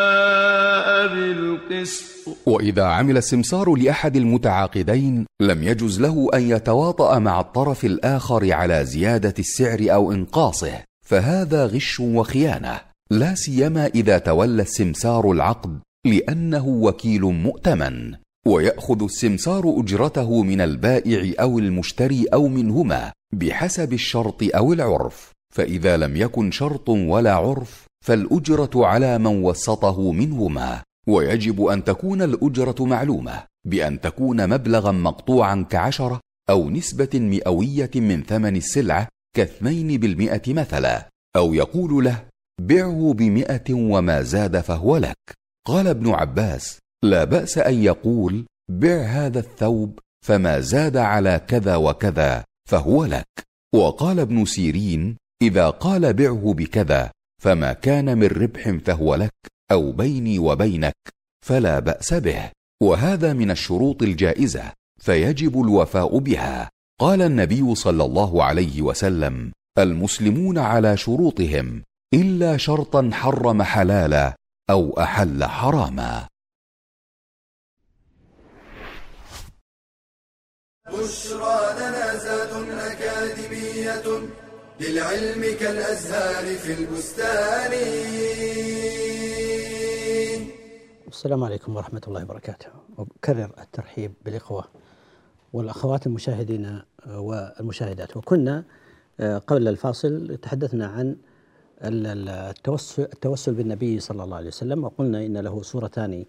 وإذا 2.48 2.84
عمل 2.84 3.16
السمسار 3.16 3.74
لأحد 3.74 4.16
المتعاقدين 4.16 5.26
لم 5.40 5.62
يجز 5.62 6.00
له 6.00 6.28
أن 6.34 6.50
يتواطأ 6.50 7.18
مع 7.18 7.40
الطرف 7.40 7.84
الآخر 7.84 8.52
على 8.52 8.84
زيادة 8.84 9.34
السعر 9.38 9.86
أو 9.94 10.12
إنقاصه 10.12 10.82
فهذا 11.06 11.66
غش 11.66 12.00
وخيانة. 12.00 12.80
لا 13.10 13.34
سيما 13.34 13.86
إذا 13.86 14.18
تولى 14.18 14.62
السمسار 14.62 15.30
العقد 15.30 15.78
لأنه 16.06 16.66
وكيل 16.66 17.22
مؤتمن 17.22 18.14
ويأخذ 18.46 19.02
السمسار 19.02 19.74
أجرته 19.78 20.42
من 20.42 20.60
البائع 20.60 21.32
أو 21.40 21.58
المشتري 21.58 22.26
أو 22.32 22.48
منهما 22.48 23.12
بحسب 23.34 23.92
الشرط 23.92 24.42
أو 24.42 24.72
العرف 24.72 25.32
فإذا 25.54 25.96
لم 25.96 26.16
يكن 26.16 26.50
شرط 26.50 26.88
ولا 26.88 27.34
عرف 27.34 27.86
فالأجرة 28.04 28.86
على 28.86 29.18
من 29.18 29.42
وسطه 29.42 30.12
منهما. 30.12 30.82
ويجب 31.08 31.64
أن 31.64 31.84
تكون 31.84 32.22
الأجرة 32.22 32.84
معلومة 32.84 33.44
بأن 33.66 34.00
تكون 34.00 34.48
مبلغا 34.48 34.92
مقطوعا 34.92 35.66
كعشرة 35.70 36.20
أو 36.50 36.70
نسبة 36.70 37.10
مئوية 37.14 37.90
من 37.94 38.22
ثمن 38.22 38.56
السلعة 38.56 39.08
كاثنين 39.36 40.00
بالمئة 40.00 40.54
مثلا. 40.54 41.08
أو 41.36 41.54
يقول 41.54 42.04
له 42.04 42.24
بعه 42.60 43.12
بمئة 43.12 43.74
وما 43.74 44.22
زاد 44.22 44.60
فهو 44.60 44.96
لك. 44.96 45.16
قال 45.66 45.86
ابن 45.86 46.10
عباس 46.10 46.78
لا 47.04 47.24
بأس 47.24 47.58
أن 47.58 47.82
يقول 47.82 48.46
بع 48.70 49.02
هذا 49.02 49.38
الثوب 49.38 49.98
فما 50.24 50.60
زاد 50.60 50.96
على 50.96 51.40
كذا 51.48 51.76
وكذا 51.76 52.44
فهو 52.68 53.04
لك. 53.04 53.46
وقال 53.74 54.20
ابن 54.20 54.44
سيرين 54.44 55.16
إذا 55.42 55.70
قال 55.70 56.12
بعه 56.12 56.54
بكذا 56.56 57.10
فما 57.42 57.72
كان 57.72 58.18
من 58.18 58.26
ربح 58.26 58.70
فهو 58.70 59.14
لك. 59.14 59.55
أو 59.72 59.92
بيني 59.92 60.38
وبينك 60.38 60.96
فلا 61.46 61.78
بأس 61.78 62.14
به. 62.14 62.50
وهذا 62.82 63.32
من 63.32 63.50
الشروط 63.50 64.02
الجائزة 64.02 64.72
فيجب 65.00 65.60
الوفاء 65.60 66.18
بها. 66.18 66.70
قال 67.00 67.22
النبي 67.22 67.74
صلى 67.74 68.04
الله 68.04 68.44
عليه 68.44 68.82
وسلم 68.82 69.52
المسلمون 69.78 70.58
على 70.58 70.96
شروطهم 70.96 71.82
إلا 72.14 72.56
شرطا 72.56 73.10
حرم 73.12 73.62
حلالا 73.62 74.36
أو 74.70 75.00
أحل 75.00 75.44
حراما. 75.44 76.28
بشرى 80.86 81.60
لنا 81.78 82.16
زاد 82.16 82.52
أكاديمية 82.70 84.28
للعلم 84.80 85.56
كالأزهار 85.60 86.56
في 86.56 86.72
البستان. 86.72 87.72
السلام 91.08 91.44
عليكم 91.44 91.76
ورحمة 91.76 92.02
الله 92.08 92.22
وبركاته. 92.22 92.68
أكرر 92.98 93.50
الترحيب 93.60 94.12
بالإخوة 94.24 94.64
والأخوات 95.52 96.06
المشاهدين 96.06 96.80
والمشاهدات. 97.06 98.16
وكنا 98.16 98.64
آه، 99.20 99.38
قبل 99.38 99.68
الفاصل 99.68 100.36
تحدثنا 100.42 100.86
عن 100.86 101.16
التوسل, 101.82 103.02
التوسل 103.02 103.54
بالنبي 103.54 104.00
صلى 104.00 104.24
الله 104.24 104.36
عليه 104.36 104.46
وسلم 104.48 104.84
وقلنا 104.84 105.26
إن 105.26 105.36
له 105.36 105.62
صورتان 105.62 106.24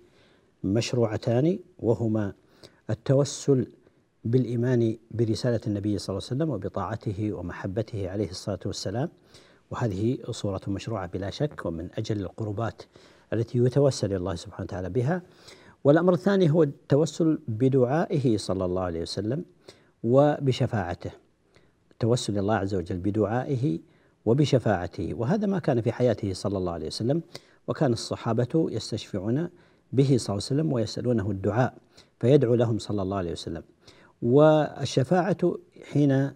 مشروعتان 0.64 1.60
وهما 1.80 2.34
التوسل 2.90 3.68
بالإيمان 4.24 4.98
برسالة 5.12 5.62
النبي 5.68 5.98
صلى 5.98 6.14
الله 6.14 6.28
عليه 6.32 6.36
وسلم 6.44 6.50
وبطاعته 6.50 7.34
ومحبته 7.34 8.10
عليه 8.10 8.30
الصلاة 8.30 8.60
والسلام. 8.66 9.10
وهذه 9.72 10.18
صورة 10.32 10.62
مشروعة 10.68 11.08
بلا 11.08 11.30
شك 11.30 11.66
ومن 11.66 11.90
أجل 11.98 12.22
القربات 12.22 12.82
التي 13.34 13.58
يتوسل 13.58 14.14
الله 14.14 14.36
سبحانه 14.36 14.64
وتعالى 14.64 14.90
بها. 14.90 15.22
والأمر 15.84 16.14
الثاني 16.14 16.52
هو 16.52 16.64
التوسل 16.64 17.40
بدعائه 17.48 18.38
صلى 18.38 18.66
الله 18.66 18.82
عليه 18.82 19.02
وسلم 19.02 19.46
وبشفاعته. 20.04 21.12
توسل 22.00 22.38
الله 22.38 22.56
عز 22.56 22.76
وجل 22.76 22.98
بدعائه 22.98 23.80
وبشفاعته. 24.26 25.14
وهذا 25.14 25.48
ما 25.48 25.60
كان 25.60 25.82
في 25.82 25.92
حياته 25.92 26.34
صلى 26.34 26.58
الله 26.58 26.72
عليه 26.72 26.88
وسلم. 26.88 27.22
وكان 27.68 27.94
الصحابة 27.94 28.68
يستشفعون 28.72 29.50
به 29.94 30.06
صلى 30.06 30.14
الله 30.14 30.28
عليه 30.30 30.36
وسلم 30.36 30.74
ويسألونه 30.74 31.32
الدعاء 31.32 31.74
فيدعو 32.20 32.56
لهم 32.56 32.78
صلى 32.78 33.02
الله 33.02 33.18
عليه 33.18 33.32
وسلم. 33.32 33.64
والشفاعة 34.22 35.58
حين 35.92 36.32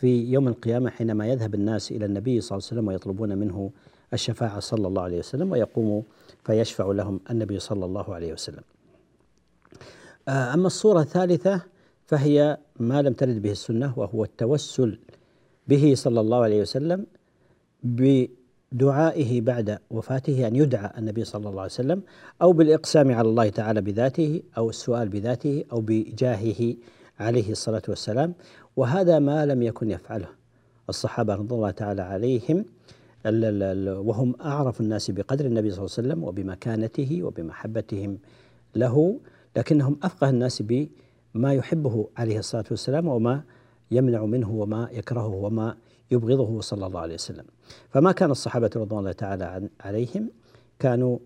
في 0.00 0.32
يوم 0.32 0.48
القيامة 0.48 0.90
حينما 0.90 1.26
يذهب 1.26 1.54
الناس 1.54 1.92
إلى 1.92 2.04
النبي 2.04 2.40
صلى 2.40 2.56
الله 2.56 2.68
عليه 2.68 2.80
وسلم 2.80 2.88
ويطلبون 2.88 3.38
منه 3.38 3.70
الشفاعة 4.12 4.60
صلى 4.60 4.88
الله 4.88 5.02
عليه 5.02 5.18
وسلم 5.18 5.52
ويقوم 5.52 6.02
فيشفع 6.44 6.86
لهم 6.92 7.20
النبي 7.30 7.58
صلى 7.58 7.84
الله 7.84 8.14
عليه 8.14 8.32
وسلم. 8.32 8.62
آه، 10.28 10.54
أما 10.54 10.66
الصورة 10.66 11.00
الثالثة 11.00 11.62
فهي 12.06 12.58
ما 12.80 13.02
لم 13.02 13.12
ترد 13.12 13.42
به 13.42 13.50
السنة 13.50 13.92
وهو 13.96 14.24
التوسل 14.24 14.98
به 15.68 15.94
صلى 15.96 16.20
الله 16.20 16.42
عليه 16.42 16.60
وسلم 16.60 17.06
بدعائه 17.82 19.40
بعد 19.40 19.78
وفاته 19.90 20.46
أن 20.46 20.56
يدعى 20.56 20.90
النبي 20.98 21.24
صلى 21.24 21.48
الله 21.48 21.60
عليه 21.60 21.72
وسلم 21.72 22.02
أو 22.42 22.52
بالإقسام 22.52 23.12
على 23.12 23.28
الله 23.28 23.48
تعالى 23.48 23.80
بذاته 23.80 24.42
أو 24.56 24.70
السؤال 24.70 25.08
بذاته 25.08 25.64
أو 25.72 25.80
بجاهه 25.80 26.74
عليه 27.20 27.50
الصلاة 27.50 27.82
والسلام. 27.88 28.34
وهذا 28.76 29.18
ما 29.18 29.46
لم 29.46 29.62
يكن 29.62 29.90
يفعله 29.90 30.28
الصحابة 30.88 31.34
رضي 31.34 31.54
الله 31.54 31.70
تعالى 31.70 32.02
عليهم 32.02 32.64
وهم 34.08 34.34
أعرف 34.40 34.80
الناس 34.80 35.10
بقدر 35.10 35.44
النبي 35.46 35.70
صلى 35.70 35.78
الله 35.78 35.94
عليه 35.98 36.08
وسلم 36.08 36.24
وبمكانته 36.24 37.22
وبمحبتهم 37.22 38.18
له 38.76 39.20
لكنهم 39.56 39.96
أفقه 40.02 40.30
الناس 40.30 40.62
بما 40.62 41.54
يحبه 41.54 42.08
عليه 42.16 42.38
الصلاة 42.38 42.64
والسلام 42.70 43.08
وما 43.08 43.42
يمنع 43.90 44.24
منه 44.24 44.50
وما 44.50 44.88
يكرهه 44.92 45.34
وما 45.34 45.76
يبغضه 46.10 46.60
صلى 46.60 46.86
الله 46.86 47.00
عليه 47.00 47.14
وسلم. 47.14 47.44
فما 47.90 48.12
كان 48.12 48.30
الصحابة 48.30 48.70
رضوان 48.76 48.98
الله 49.00 49.12
تعالى 49.12 49.68
عليهم 49.80 50.30
كانوا 50.78 51.18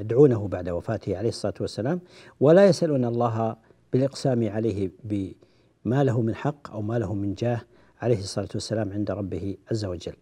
يدعونه 0.00 0.48
بعد 0.48 0.68
وفاته 0.68 1.16
عليه 1.16 1.28
الصلاة 1.28 1.54
والسلام 1.60 2.00
ولا 2.40 2.66
يسألون 2.66 3.04
الله 3.04 3.56
بالإقسام 3.92 4.48
عليه 4.48 4.90
بما 5.04 6.04
له 6.04 6.20
من 6.20 6.34
حق 6.34 6.70
أو 6.70 6.82
ما 6.82 6.98
له 6.98 7.14
من 7.14 7.34
جاه 7.34 7.60
عليه 8.02 8.18
الصلاة 8.18 8.48
والسلام 8.54 8.92
عند 8.92 9.10
ربه 9.10 9.56
عز 9.70 9.84
وجل. 9.84 10.14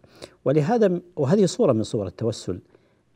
ولهذا 0.45 1.01
وهذه 1.15 1.45
صورة 1.45 1.73
من 1.73 1.83
صور 1.83 2.07
التوسل 2.07 2.59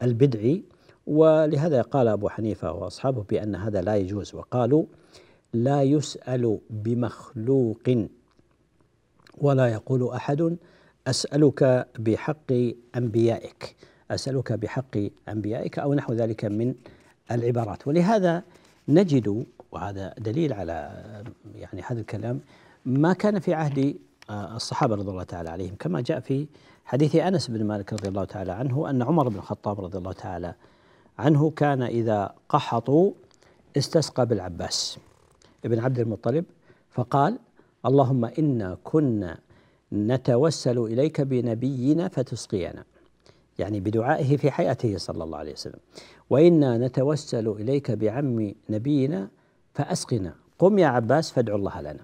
البدعي 0.04 0.64
ولهذا 1.08 1.82
قال 1.82 2.08
أبو 2.08 2.30
حنيفة 2.30 2.72
وأصحابه 2.72 3.24
بأن 3.30 3.56
هذا 3.56 3.82
لا 3.82 3.96
يجوز 3.96 4.36
وقالوا 4.36 4.86
لا 5.54 5.84
يسأل 5.84 6.60
بمخلوق 6.70 8.08
ولا 9.38 9.68
يقول 9.68 10.10
أحد 10.10 10.58
أسألك 11.08 11.88
بحق 12.00 12.52
أنبيائك 12.96 13.76
أسألك 14.12 14.54
بحق 14.54 14.98
أنبيائك 15.30 15.80
أو 15.80 15.94
نحو 15.94 16.14
ذلك 16.14 16.46
من 16.46 16.76
العبارات. 17.32 17.88
ولهذا 17.88 18.44
نجد 18.88 19.46
وهذا 19.72 20.14
دليل 20.18 20.54
على 20.54 21.04
يعني 21.56 21.82
هذا 21.82 22.00
الكلام 22.00 22.40
ما 22.86 23.14
كان 23.14 23.40
في 23.40 23.54
عهد 23.54 23.96
الصحابة 24.30 24.96
رضي 24.96 25.12
الله 25.12 25.24
تعالى 25.24 25.50
عليهم 25.50 25.76
كما 25.80 26.02
جاء 26.02 26.20
في 26.20 26.48
حديث 26.86 27.16
أنس 27.16 27.48
بن 27.48 27.64
مالك 27.64 27.94
رضي 27.94 28.08
الله 28.08 28.24
تعالى 28.24 28.52
عنه 28.52 28.90
أن 28.90 29.02
عمر 29.02 29.30
بن 29.30 29.36
الخطاب 29.36 29.82
رضي 29.82 29.98
الله 29.98 30.14
تعالى 30.14 30.54
عنه 31.20 31.50
كان 31.50 31.82
إذا 31.82 32.36
قحطوا 32.50 33.12
استسقى 33.78 34.26
بالعباس 34.26 34.98
ابن 35.66 35.80
عبد 35.80 36.00
المطلب 36.00 36.46
فقال 36.92 37.40
اللهم 37.86 38.26
إنا 38.26 38.78
كنا 38.84 39.40
نتوسل 39.94 40.78
إليك 40.78 41.22
بنبينا 41.22 42.08
فتسقينا. 42.08 42.84
يعني 43.60 43.80
بدعائه 43.80 44.38
في 44.38 44.52
حياته 44.52 44.98
صلى 44.98 45.24
الله 45.24 45.38
عليه 45.38 45.54
وسلم. 45.54 45.80
وإنا 46.30 46.78
نتوسل 46.78 47.48
إليك 47.48 47.92
بعم 47.92 48.54
نبينا 48.70 49.30
فأسقنا. 49.74 50.36
قم 50.60 50.80
يا 50.80 50.88
عباس 50.88 51.32
فادعو 51.32 51.56
الله 51.56 51.82
لنا. 51.82 52.04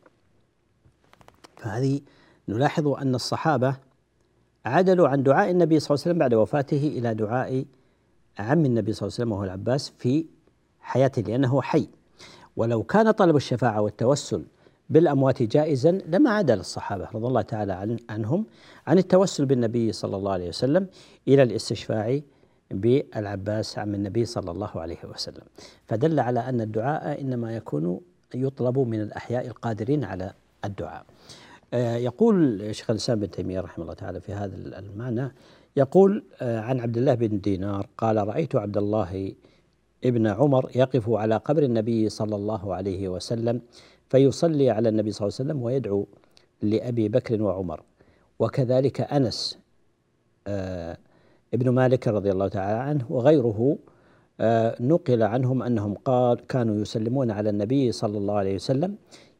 فهذه 1.58 2.02
نلاحظ 2.50 2.88
أن 2.88 3.16
الصحابة 3.16 3.78
عدلوا 4.66 5.08
عن 5.08 5.24
دعاء 5.24 5.52
النبي 5.52 5.80
صلى 5.80 5.96
الله 5.96 6.04
عليه 6.04 6.12
وسلم 6.12 6.20
بعد 6.20 6.34
وفاته 6.34 6.88
إلى 6.98 7.14
دعاء 7.14 7.66
عم 8.40 8.66
النبي 8.66 8.94
صلى 8.94 9.08
الله 9.08 9.16
عليه 9.16 9.24
وسلم 9.24 9.32
وهو 9.32 9.44
العباس 9.44 9.94
في 10.00 10.26
حياته 10.82 11.22
لأنه 11.22 11.62
حي. 11.62 11.88
ولو 12.56 12.84
كان 12.84 13.12
طلب 13.12 13.36
الشفاعة 13.36 13.82
والتوسل 13.82 14.44
بالأموات 14.90 15.44
جائزا 15.44 15.92
لما 15.92 16.30
عدل 16.30 16.60
الصحابة 16.60 17.08
رضي 17.14 17.28
الله 17.28 17.42
تعالى 17.42 17.74
عن 17.74 17.98
عنهم 18.10 18.46
عن 18.88 18.98
التوسل 18.98 19.46
بالنبي 19.46 19.92
صلى 19.92 20.16
الله 20.18 20.32
عليه 20.32 20.50
وسلم 20.50 20.88
إلى 21.28 21.44
الاستشفاع 21.44 22.20
بالعباس 22.72 23.80
عم 23.80 23.96
النبي 23.96 24.26
صلى 24.26 24.52
الله 24.52 24.72
عليه 24.76 24.98
وسلم. 25.14 25.44
فدل 25.86 26.20
على 26.20 26.40
أن 26.40 26.62
الدعاء 26.62 27.22
إنما 27.22 27.56
يكون 27.56 28.02
يطلب 28.36 28.80
من 28.80 29.02
الأحياء 29.02 29.48
القادرين 29.48 30.04
على 30.04 30.34
الدعاء. 30.66 31.06
يقول 31.76 32.70
شيخ 32.76 32.90
الإسلام 32.90 33.20
بن 33.20 33.32
تيمية 33.32 33.60
رحمه 33.60 33.84
الله 33.84 33.94
تعالى 33.94 34.22
في 34.22 34.34
هذا 34.34 34.56
المعنى 34.56 35.32
يقول 35.78 36.24
آه، 36.42 36.60
عن 36.60 36.80
عبد 36.80 36.98
الله 36.98 37.14
بن 37.14 37.40
دينار 37.40 37.88
قال 37.98 38.28
رأيت 38.28 38.56
عبد 38.56 38.78
الله 38.78 39.34
ابن 40.04 40.28
عمر 40.28 40.70
يقف 40.76 41.10
على 41.10 41.38
قبر 41.38 41.64
النبي 41.64 42.10
صلى 42.10 42.36
الله 42.36 42.76
عليه 42.76 43.08
وسلم 43.10 43.62
فيصلي 44.10 44.70
على 44.70 44.90
النبي 44.90 45.12
صلى 45.12 45.28
الله 45.28 45.38
عليه 45.40 45.50
وسلم 45.50 45.64
ويدعو 45.64 46.08
لأبي 46.62 47.10
بكر 47.10 47.42
وعمر. 47.42 47.82
وكذلك 48.40 49.02
أنس 49.02 49.58
آه 50.48 50.98
ابن 51.54 51.70
مالك 51.70 52.08
رضي 52.08 52.32
الله 52.32 52.48
تعالى 52.48 52.80
عنه 52.80 53.06
وغيره 53.10 53.78
آه 54.40 54.76
نقل 54.80 55.24
عنهم 55.24 55.64
أنهم 55.64 55.94
قال 55.94 56.48
كانوا 56.48 56.82
يسلمون 56.82 57.32
على 57.32 57.50
النبي 57.50 57.92
صلى 57.92 58.18
الله 58.18 58.34
عليه 58.34 58.56
وسلم 58.56 58.96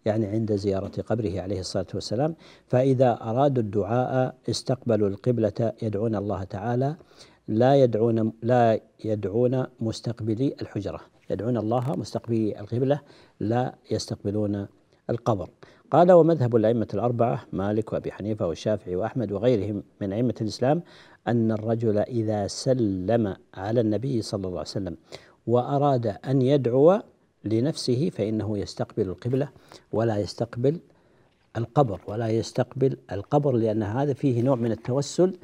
يعني 0.06 0.26
عند 0.26 0.56
زيارة 0.56 1.02
قبره 1.02 1.42
عليه 1.42 1.60
الصلاة 1.60 1.88
والسلام. 1.94 2.36
فإذا 2.68 3.18
أرادوا 3.22 3.64
الدعاء 3.64 4.36
استقبلوا 4.50 5.10
القبلة 5.10 5.74
يدعون 5.82 6.16
الله 6.16 6.44
تعالى. 6.44 6.96
لا 7.48 7.76
يدعون 7.76 8.34
لا 8.42 8.80
يدعون 9.06 9.66
مستقبلي 9.80 10.56
الحجرة. 10.62 11.00
يدعون 11.30 11.58
الله 11.58 11.96
مستقبلي 11.96 12.60
القبلة 12.60 13.00
لا 13.40 13.76
يستقبلون 13.92 14.68
القبر. 15.10 15.50
قال 15.92 16.12
ومذهب 16.12 16.56
الأئمة 16.56 16.88
الأربعة 16.94 17.46
مالك 17.54 17.94
وأبي 17.94 18.12
حنيفة 18.12 18.48
والشافعي 18.48 18.96
وأحمد 18.96 19.32
وغيرهم 19.32 19.84
من 20.02 20.14
أئمة 20.14 20.34
الإسلام 20.42 20.82
أن 21.28 21.52
الرجل 21.52 21.98
إذا 21.98 22.48
سلم 22.48 23.36
على 23.54 23.82
النبي 23.82 24.22
صلى 24.22 24.48
الله 24.48 24.60
عليه 24.60 24.70
وسلم 24.70 24.98
وأراد 25.48 26.08
أن 26.08 26.42
يدعو 26.42 27.00
لنفسه 27.46 28.10
فإنه 28.10 28.58
يستقبل 28.58 29.10
القبلة 29.10 29.50
ولا 29.92 30.18
يستقبل 30.18 30.80
القبر 31.58 32.00
ولا 32.08 32.30
يستقبل 32.30 32.98
القبر 33.12 33.52
لأن 33.56 33.84
هذا 33.84 34.14
فيه 34.14 34.42
نوع 34.42 34.56
من 34.56 34.72
التوسل 34.72 35.38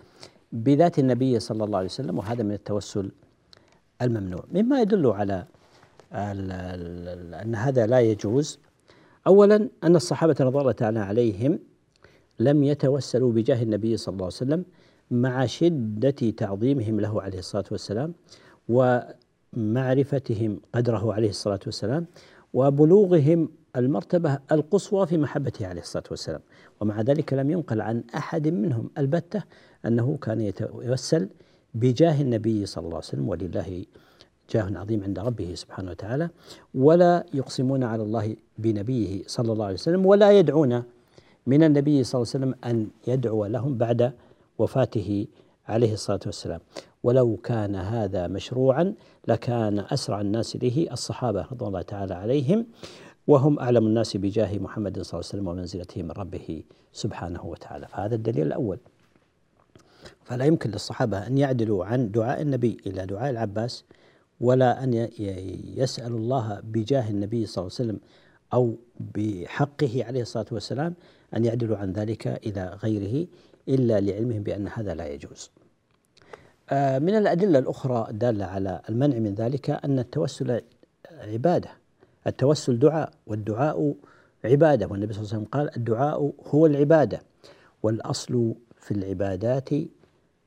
بذات 0.52 1.00
النبي 1.00 1.40
صلى 1.40 1.64
الله 1.64 1.78
عليه 1.78 1.88
وسلم 1.88 2.18
وهذا 2.18 2.44
من 2.44 2.52
التوسل 2.52 3.12
الممنوع. 4.02 4.44
مما 4.52 4.82
يدل 4.82 5.08
على 5.08 5.46
أن 6.14 7.56
هذا 7.56 7.88
لا 7.88 8.00
يجوز. 8.00 8.60
أولا 9.28 9.70
أن 9.84 9.96
الصحابة 9.96 10.36
رضي 10.40 10.60
الله 10.60 10.72
تعالى 10.72 11.00
عليهم 11.00 11.60
لم 12.40 12.64
يتوسلوا 12.64 13.32
بجاه 13.32 13.64
النبي 13.64 13.98
صلى 13.98 14.14
الله 14.14 14.26
عليه 14.26 14.36
وسلم 14.36 14.66
مع 15.12 15.46
شدة 15.46 16.30
تعظيمهم 16.38 17.00
له 17.00 17.22
عليه 17.22 17.40
الصلاة 17.40 17.66
والسلام 17.72 18.14
ومعرفتهم 19.58 20.62
قدره 20.76 21.14
عليه 21.14 21.30
الصلاة 21.30 21.60
والسلام 21.66 22.06
وبلوغهم 22.54 23.50
المرتبة 23.76 24.40
القصوى 24.52 25.08
في 25.08 25.18
محبته 25.18 25.68
عليه 25.68 25.82
الصلاة 25.82 26.04
والسلام. 26.12 26.42
ومع 26.82 27.02
ذلك 27.02 27.34
لم 27.34 27.52
ينقل 27.52 27.82
عن 27.82 28.04
أحد 28.16 28.48
منهم 28.48 28.90
البتة 28.98 29.44
أنه 29.86 30.18
كان 30.22 30.42
يتوسل 30.42 31.30
بجاه 31.74 32.22
النبي 32.22 32.66
صلى 32.66 32.82
الله 32.82 32.96
عليه 32.96 33.06
وسلم 33.08 33.30
ولله 33.30 33.86
جاه 34.50 34.72
عظيم 34.76 35.04
عند 35.04 35.20
ربه 35.20 35.56
سبحانه 35.56 35.92
وتعالى 35.92 36.30
ولا 36.76 37.26
يقسمون 37.34 37.84
على 37.84 38.04
الله 38.04 38.36
بنبيه 38.58 39.24
صلى 39.28 39.52
الله 39.54 39.66
عليه 39.66 39.76
وسلم 39.76 40.06
ولا 40.06 40.32
يدعون 40.32 40.84
من 41.48 41.64
النبي 41.64 42.04
صلى 42.04 42.22
الله 42.22 42.32
عليه 42.34 42.46
وسلم 42.46 42.56
أن 42.66 42.88
يدعو 43.08 43.46
لهم 43.46 43.78
بعد 43.78 44.14
وفاته 44.60 45.28
عليه 45.68 45.94
الصلاة 45.94 46.20
والسلام. 46.26 46.60
ولو 47.04 47.38
كان 47.38 47.76
هذا 47.76 48.28
مشروعا 48.28 48.94
لكان 49.28 49.80
أسرع 49.80 50.22
الناس 50.22 50.56
اليه 50.56 50.94
الصحابة 50.94 51.42
رضوان 51.52 51.68
الله 51.68 51.82
تعالى 51.82 52.14
عليهم 52.14 52.66
وهم 53.28 53.60
أعلم 53.60 53.88
الناس 53.88 54.18
بجاه 54.18 54.58
محمد 54.58 55.02
صلى 55.02 55.20
الله 55.20 55.30
عليه 55.30 55.42
وسلم 55.42 55.48
ومنزلته 55.48 56.04
من 56.04 56.12
ربه 56.12 56.64
سبحانه 56.94 57.46
وتعالى. 57.46 57.88
فهذا 57.88 58.16
الدليل 58.16 58.48
الأول. 58.48 58.80
فلا 60.24 60.46
يمكن 60.46 60.72
للصحابة 60.72 61.28
أن 61.28 61.38
يعدلوا 61.38 61.86
عن 61.86 62.12
دعاء 62.12 62.42
النبي 62.42 62.78
إلى 62.86 63.06
دعاء 63.06 63.30
العباس 63.30 63.84
ولا 64.40 64.84
أن 64.84 64.94
يسأل 65.76 66.12
الله 66.12 66.60
بجاه 66.64 67.10
النبي 67.10 67.46
صلى 67.46 67.62
الله 67.62 67.76
عليه 67.80 67.90
وسلم 67.90 68.00
أو 68.54 68.76
بحقه 69.00 70.04
عليه 70.06 70.22
الصلاة 70.22 70.46
والسلام 70.52 70.94
أن 71.36 71.46
يعدلوا 71.46 71.78
عن 71.78 71.94
ذلك 71.94 72.28
إلى 72.28 72.78
غيره 72.84 73.28
إلا 73.70 74.00
لعلمهم 74.00 74.44
بأن 74.44 74.68
هذا 74.68 74.94
لا 74.94 75.08
يجوز. 75.08 75.52
من 76.74 77.16
الأدلة 77.16 77.60
الأخرى 77.60 78.08
الدالة 78.10 78.46
على 78.46 78.82
المنع 78.90 79.20
من 79.20 79.36
ذلك 79.36 79.70
أن 79.70 80.00
التوسل 80.00 80.62
عبادة. 81.12 81.70
التوسل 82.28 82.80
دعاء 82.80 83.12
والدعاء 83.28 83.96
عبادة. 84.46 84.88
والنبي 84.88 85.14
صلى 85.14 85.22
الله 85.24 85.34
عليه 85.34 85.44
وسلم 85.44 85.52
قال 85.52 85.78
الدعاء 85.78 86.32
هو 86.48 86.66
العبادة 86.66 87.22
والأصل 87.84 88.54
في 88.78 88.92
العبادات 88.92 89.70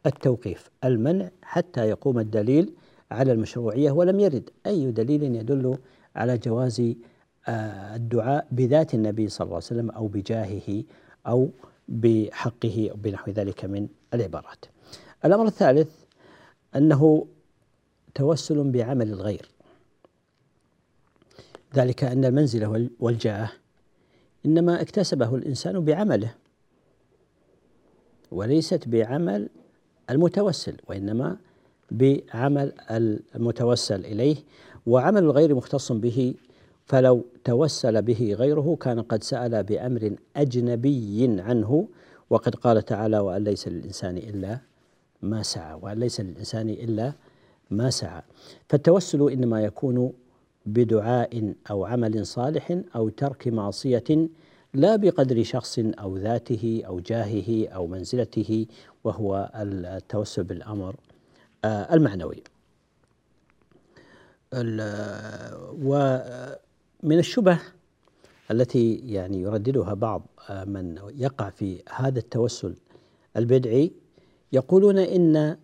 التوقيف 0.07 0.71
المنع 0.85 1.31
حتى 1.43 1.89
يقوم 1.89 2.19
الدليل 2.19 2.73
على 3.11 3.33
المشروعية 3.33 3.91
ولم 3.91 4.21
يرد 4.21 4.51
أي 4.67 4.91
دليل 4.91 5.23
يدل 5.23 5.79
على 6.17 6.39
جواز 6.39 6.95
آه، 7.49 7.97
الدعاء 7.97 8.47
بذات 8.53 8.95
النبي 8.95 9.29
صلى 9.29 9.45
الله 9.45 9.55
عليه 9.55 9.67
وسلم 9.67 9.91
أو 9.91 10.07
بجاهه 10.07 10.83
أو 11.27 11.51
بحقه 11.89 12.89
أو 12.91 12.97
بنحو 12.97 13.31
ذلك 13.31 13.65
من 13.65 13.89
العبارات. 14.15 14.65
الأمر 15.25 15.47
الثالث 15.47 16.04
أنه 16.77 17.27
توسل 18.15 18.71
بعمل 18.71 19.09
الغير. 19.09 19.51
ذلك 21.75 22.05
أن 22.05 22.25
المنزلة 22.25 22.89
والجاه 23.01 23.51
إنما 24.47 24.81
اكتسبه 24.81 25.35
الإنسان 25.35 25.85
بعمله 25.85 26.35
وليست 28.33 28.89
بعمل 28.89 29.49
المتوسل 30.11 30.77
وإنما 30.89 31.37
بعمل 31.91 32.73
المتوسل 33.37 34.05
إليه. 34.05 34.37
وعمل 34.87 35.23
الغير 35.23 35.55
مختص 35.55 35.93
به 35.93 36.35
فلو 36.87 37.25
توسل 37.45 38.03
به 38.03 38.35
غيره 38.39 38.77
كان 38.81 39.03
قد 39.03 39.23
سأل 39.23 39.63
بأمر 39.63 40.17
أجنبي 40.37 41.37
عنه 41.39 41.89
وقد 42.31 42.55
قال 42.55 42.83
تعالى 42.83 43.19
وأن 43.19 43.45
ليس 43.45 43.69
للإنسان 43.69 44.17
إلا 44.17 44.59
ما 45.25 45.43
سعى 45.43 45.79
وان 45.83 46.01
ليس 46.01 46.21
للإنسان 46.21 46.71
إلا 46.71 47.13
ما 47.71 47.91
سعى. 47.91 48.23
فالتوسل 48.69 49.31
إنما 49.31 49.63
يكون 49.63 50.13
بدعاء 50.67 51.55
أو 51.71 51.85
عمل 51.85 52.27
صالح 52.27 52.79
أو 52.97 53.09
ترك 53.09 53.49
معصية 53.49 54.29
لا 54.75 54.97
بقدر 54.97 55.43
شخص 55.43 55.79
أو 55.79 56.17
ذاته 56.17 56.83
أو 56.87 57.01
جاهه 57.01 57.69
أو 57.69 57.87
منزلته 57.87 58.67
وهو 59.05 59.51
التوسل 59.55 60.45
بالأمر 60.45 60.97
آه، 61.65 61.95
المعنوي. 61.95 62.43
ومن 65.83 67.19
الشبه 67.19 67.59
التي 68.51 68.95
يعني 68.95 69.41
يرددها 69.43 69.95
بعض 69.95 70.27
آه، 70.51 70.65
من 70.65 70.99
يقع 71.17 71.51
في 71.51 71.83
هذا 71.91 72.19
التوسل 72.19 72.75
البدعي 73.37 73.93
يقولون 74.55 74.99
إن 74.99 75.57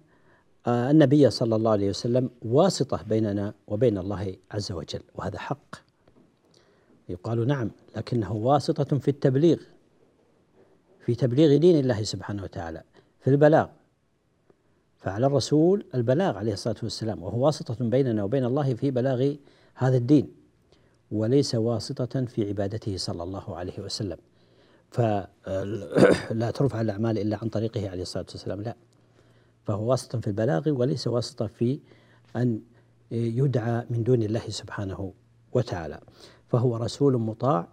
آه، 0.67 0.91
النبي 0.91 1.31
صلى 1.31 1.57
الله 1.57 1.71
عليه 1.71 1.89
وسلم 1.89 2.31
واسطة 2.43 3.03
بيننا 3.03 3.55
وبين 3.67 3.99
الله 3.99 4.37
عز 4.51 4.73
وجل 4.73 5.03
وهذا 5.15 5.39
حق. 5.39 5.77
يقال 7.09 7.47
نعم 7.47 7.71
لكنه 7.97 8.33
واسطة 8.33 8.99
في 8.99 9.09
التبليغ 9.09 9.59
في 11.07 11.15
تبليغ 11.15 11.57
دين 11.57 11.79
الله 11.79 12.03
سبحانه 12.03 12.43
وتعالى 12.43 12.83
في 13.21 13.31
البلاغ. 13.31 13.69
فعلى 14.97 15.27
الرسول 15.27 15.85
البلاغ 15.95 16.37
عليه 16.37 16.53
الصلاة 16.53 16.77
والسلام 16.83 17.23
وهو 17.23 17.47
واسطة 17.47 17.85
بيننا 17.85 18.25
وبين 18.25 18.45
الله 18.45 18.75
في 18.75 18.91
بلاغ 18.91 19.35
هذا 19.75 19.97
الدين 19.97 20.35
وليس 21.11 21.55
واسطة 21.55 22.25
في 22.25 22.49
عبادته 22.49 22.97
صلى 22.97 23.23
الله 23.23 23.57
عليه 23.57 23.79
وسلم. 23.81 24.19
فلا 24.91 26.51
ترفع 26.55 26.81
الأعمال 26.81 27.19
إلا 27.19 27.39
عن 27.43 27.49
طريقه 27.49 27.91
عليه 27.91 28.03
الصلاة 28.03 28.27
والسلام 28.31 28.63
لا. 28.63 28.77
فهو 29.65 29.91
واسطة 29.91 30.21
في 30.21 30.27
البلاغ 30.27 30.69
وليس 30.69 31.07
واسطة 31.07 31.47
في 31.47 31.81
أن 32.37 32.61
يدعى 33.11 33.87
من 33.91 34.03
دون 34.03 34.23
الله 34.23 34.49
سبحانه 34.49 35.13
وتعالى. 35.53 36.01
فهو 36.49 36.77
رسول 36.77 37.19
مطاع 37.19 37.69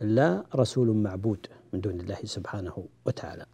لا 0.00 0.44
رسول 0.54 0.96
معبود 0.96 1.46
من 1.72 1.80
دون 1.80 2.00
الله 2.00 2.18
سبحانه 2.24 2.84
وتعالى. 3.04 3.46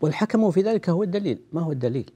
والحكم 0.00 0.50
في 0.50 0.60
ذلك 0.60 0.88
هو 0.88 1.02
الدليل. 1.02 1.38
ما 1.52 1.60
هو 1.60 1.72
الدليل؟ 1.72 2.10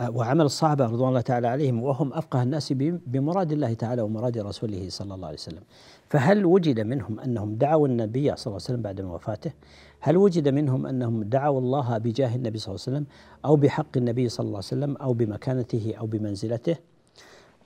وعمل 0.00 0.44
الصحابة 0.44 0.84
رضوان 0.84 1.08
الله 1.08 1.20
تعالى 1.20 1.48
عليهم 1.48 1.82
وهم 1.82 2.12
أفقه 2.12 2.42
الناس 2.42 2.72
بمراد 3.06 3.52
الله 3.52 3.74
تعالى 3.74 4.02
ومراد 4.02 4.38
رسوله 4.38 4.86
صلى 4.88 5.14
الله 5.14 5.26
عليه 5.26 5.38
وسلم. 5.38 5.62
فهل 6.08 6.44
وجد 6.44 6.80
منهم 6.80 7.20
أنهم 7.20 7.54
دعوا 7.54 7.88
النبي 7.88 8.36
صلى 8.36 8.46
الله 8.46 8.46
عليه 8.46 8.54
وسلم 8.54 8.82
بعد 8.82 9.00
وفاته؟ 9.00 9.52
هل 10.00 10.16
وجد 10.16 10.48
منهم 10.48 10.86
أنهم 10.86 11.22
دعوا 11.22 11.60
الله 11.60 11.98
بجاه 11.98 12.34
النبي 12.36 12.58
صلى 12.58 12.74
الله 12.74 12.84
عليه 12.86 12.96
وسلم 12.96 13.06
أو 13.44 13.56
بحق 13.56 13.96
النبي 13.96 14.28
صلى 14.28 14.44
الله 14.44 14.56
عليه 14.56 14.66
وسلم 14.66 14.96
أو 14.96 15.12
بمكانته 15.12 15.94
أو 15.98 16.06
بمنزلته؟ 16.06 16.76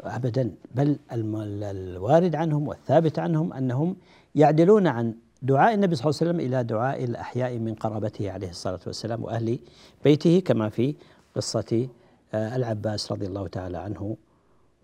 أبدا. 0.00 0.50
بل 0.74 0.96
الوارد 1.12 2.34
عنهم 2.34 2.68
والثابت 2.68 3.18
عنهم 3.18 3.52
أنهم 3.52 3.96
يعدلون 4.34 4.86
عن 4.86 5.14
دعاء 5.42 5.74
النبي 5.74 5.94
صلى 5.94 6.04
الله 6.10 6.18
عليه 6.20 6.30
وسلم 6.30 6.40
إلى 6.46 6.64
دعاء 6.64 7.04
الأحياء 7.04 7.58
من 7.58 7.74
قرابته 7.74 8.30
عليه 8.30 8.50
الصلاة 8.50 8.80
والسلام 8.86 9.24
وأهل 9.24 9.58
بيته 10.04 10.42
كما 10.44 10.68
في 10.68 10.94
قصة 11.36 11.88
العباس 12.34 13.12
رضي 13.12 13.26
الله 13.26 13.46
تعالى 13.48 13.78
عنه 13.78 14.16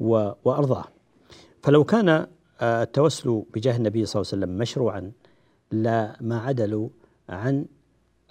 وأرضاه. 0.01 0.85
فلو 1.63 1.85
كان 1.85 2.27
آه، 2.61 2.83
التوسل 2.83 3.43
بجاه 3.55 3.77
النبي 3.77 4.07
صلى 4.07 4.21
الله 4.21 4.31
عليه 4.33 4.45
وسلم 4.45 4.59
مشروعا 4.59 5.13
لا 5.73 6.17
ما 6.21 6.41
عدلوا 6.41 6.89
عن 7.29 7.67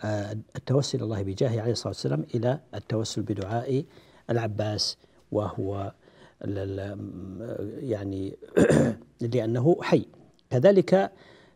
آه، 0.04 0.38
التوسل 0.56 1.04
الله 1.04 1.23
بجاهه 1.23 1.62
عليه 1.62 1.71
الصلاة 1.71 1.88
والسلام 1.89 2.26
إلى 2.36 2.60
التوسل 2.76 3.21
بدعاء 3.21 3.86
العباس 4.30 4.97
وهو 5.32 5.93
يعني 7.80 8.38
لأنه 9.34 9.78
حي. 9.82 10.06
كذلك 10.49 11.12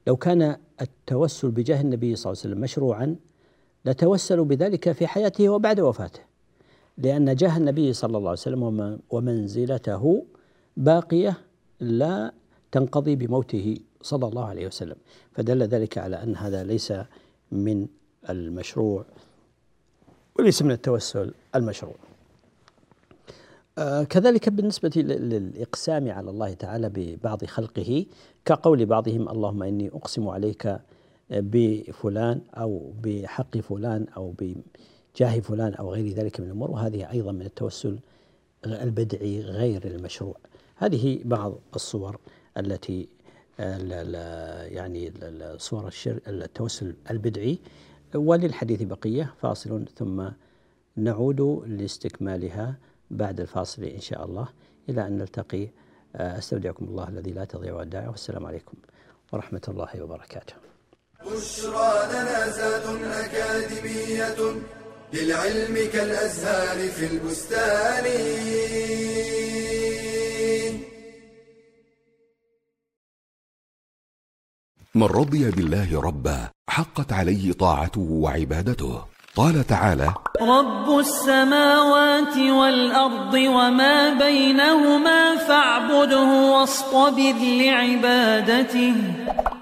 لو 0.08 0.16
كان 0.16 0.58
التوسل 0.82 1.52
بجاه 1.52 1.82
النبي 1.82 2.16
صلى 2.16 2.32
الله 2.32 2.42
عليه 2.42 2.52
وسلم 2.52 2.62
مشروعا 2.62 3.16
لتوسلوا 3.86 4.46
بذلك 4.46 4.92
في 4.92 5.08
حياته 5.08 5.50
وبعد 5.50 5.80
وفاته. 5.80 6.27
لأن 6.98 7.36
جاه 7.36 7.58
النبي 7.58 7.94
صلى 7.94 8.18
الله 8.18 8.30
عليه 8.30 8.40
وسلم 8.40 9.00
ومنزلته 9.10 10.26
باقية 10.78 11.38
لا 11.80 12.32
تنقضي 12.72 13.16
بموته 13.16 13.78
صلى 14.02 14.28
الله 14.28 14.46
عليه 14.46 14.68
وسلم. 14.68 14.96
فدل 15.32 15.64
ذلك 15.64 15.98
على 15.98 16.24
أن 16.24 16.36
هذا 16.36 16.64
ليس 16.64 16.94
من 17.52 17.88
المشروع 18.30 19.06
وليس 20.40 20.62
من 20.62 20.72
التوسل 20.72 21.34
المشروع. 21.56 21.96
آه 23.78 24.04
كذلك 24.04 24.50
بالنسبة 24.50 24.92
للإقسام 24.96 26.12
على 26.12 26.30
الله 26.30 26.54
تعالى 26.54 26.90
ببعض 26.90 27.46
خلقه 27.46 28.06
كقول 28.46 28.86
بعضهم 28.86 29.30
اللهم 29.30 29.64
إني 29.64 29.88
أقسم 29.88 30.28
عليك 30.28 30.80
بفلان 31.30 32.42
أو 32.54 32.92
بحق 33.04 33.58
فلان 33.58 34.06
أو 34.18 34.34
بجاه 35.18 35.40
فلان 35.40 35.74
أو 35.74 35.94
غير 35.94 36.14
ذلك 36.14 36.40
من 36.40 36.46
الأمور 36.46 36.72
وهذه 36.72 37.12
أيضا 37.12 37.32
من 37.32 37.42
التوسل 37.42 38.00
البدعي 38.66 39.42
غير 39.42 39.86
المشروع 39.86 40.36
هذه 40.76 41.20
بعض 41.26 41.60
الصور 41.76 42.20
التي 42.58 43.08
يعني 44.70 45.14
صور 45.58 45.94
التوسل 46.28 46.96
البدعي 47.12 47.60
وللحديث 48.16 48.84
بقية 48.84 49.34
فاصل 49.42 49.86
ثم 49.96 50.30
نعود 50.96 51.42
لاستكمالها 51.68 52.76
بعد 53.12 53.40
الفاصل 53.40 53.84
إن 53.84 54.00
شاء 54.00 54.26
الله 54.26 54.48
إلى 54.90 55.08
أن 55.08 55.18
نلتقي 55.18 55.70
أستودعكم 56.16 56.86
الله 56.86 57.10
الذي 57.10 57.32
لا 57.32 57.46
تضيع 57.46 57.76
ودائعه 57.76 58.10
والسلام 58.10 58.46
عليكم 58.46 58.78
ورحمة 59.34 59.62
الله 59.68 60.04
وبركاته. 60.04 60.54
بشرى 61.26 61.88
أكاديمية 63.26 64.58
للعلم 65.14 65.90
كالأزهار 65.94 66.90
في 66.90 67.06
البستان. 67.06 68.04
من 74.96 75.04
رضي 75.04 75.52
بالله 75.52 76.02
ربا 76.02 76.50
حقت 76.70 77.14
عليه 77.14 77.54
طاعته 77.54 78.02
وعبادته. 78.02 79.06
قال 79.36 79.68
تعالى 79.68 80.14
رب 80.42 81.00
السماوات 81.00 82.38
والأرض 82.38 83.34
وما 83.34 84.14
بينهما 84.20 85.36
فاعبده 85.38 86.52
واصطبر 86.54 87.36
لعبادته. 87.62 88.96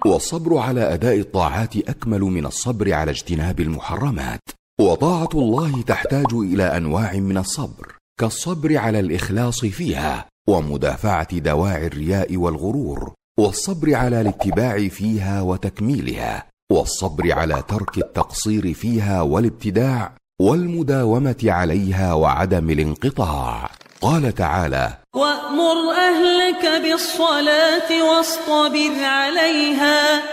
والصبر 0.06 0.58
على 0.58 0.94
أداء 0.94 1.20
الطاعات 1.20 1.78
أكمل 1.78 2.22
من 2.22 2.46
الصبر 2.46 2.94
على 2.94 3.12
اجتناب 3.12 3.60
المحرمات. 3.60 4.65
وطاعة 4.82 5.30
الله 5.34 5.82
تحتاج 5.82 6.34
إلى 6.34 6.78
أنواع 6.78 7.14
من 7.14 7.38
الصبر 7.38 7.96
كالصبر 8.20 8.78
على 8.78 9.00
الإخلاص 9.00 9.66
فيها 9.66 10.26
ومدافعة 10.50 11.38
دواعي 11.38 11.88
الرياء 11.88 12.38
والغرور 12.38 13.14
والصبر 13.40 13.96
على 13.96 14.22
الاتباع 14.22 14.88
فيها 14.88 15.42
وتكميلها 15.42 16.46
والصبر 16.72 17.32
على 17.32 17.64
ترك 17.68 17.98
التقصير 17.98 18.74
فيها 18.74 19.22
والابتداع 19.22 20.12
والمداومة 20.42 21.44
عليها 21.44 22.14
وعدم 22.14 22.70
الانقطاع. 22.70 23.70
قال 24.02 24.36
تعالى 24.36 24.98
وأمر 25.16 25.92
أهلك 25.92 26.82
بالصلاة 26.82 28.04
واصطبر 28.04 29.04
عليها 29.04 30.24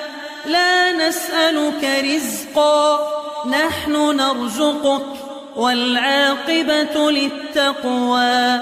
لا 0.47 1.09
نسألك 1.09 1.85
رزقا. 2.05 3.22
نحن 3.51 3.93
نرزقك 4.17 5.07
والعاقبة 5.57 7.11
للتقوى. 7.11 8.61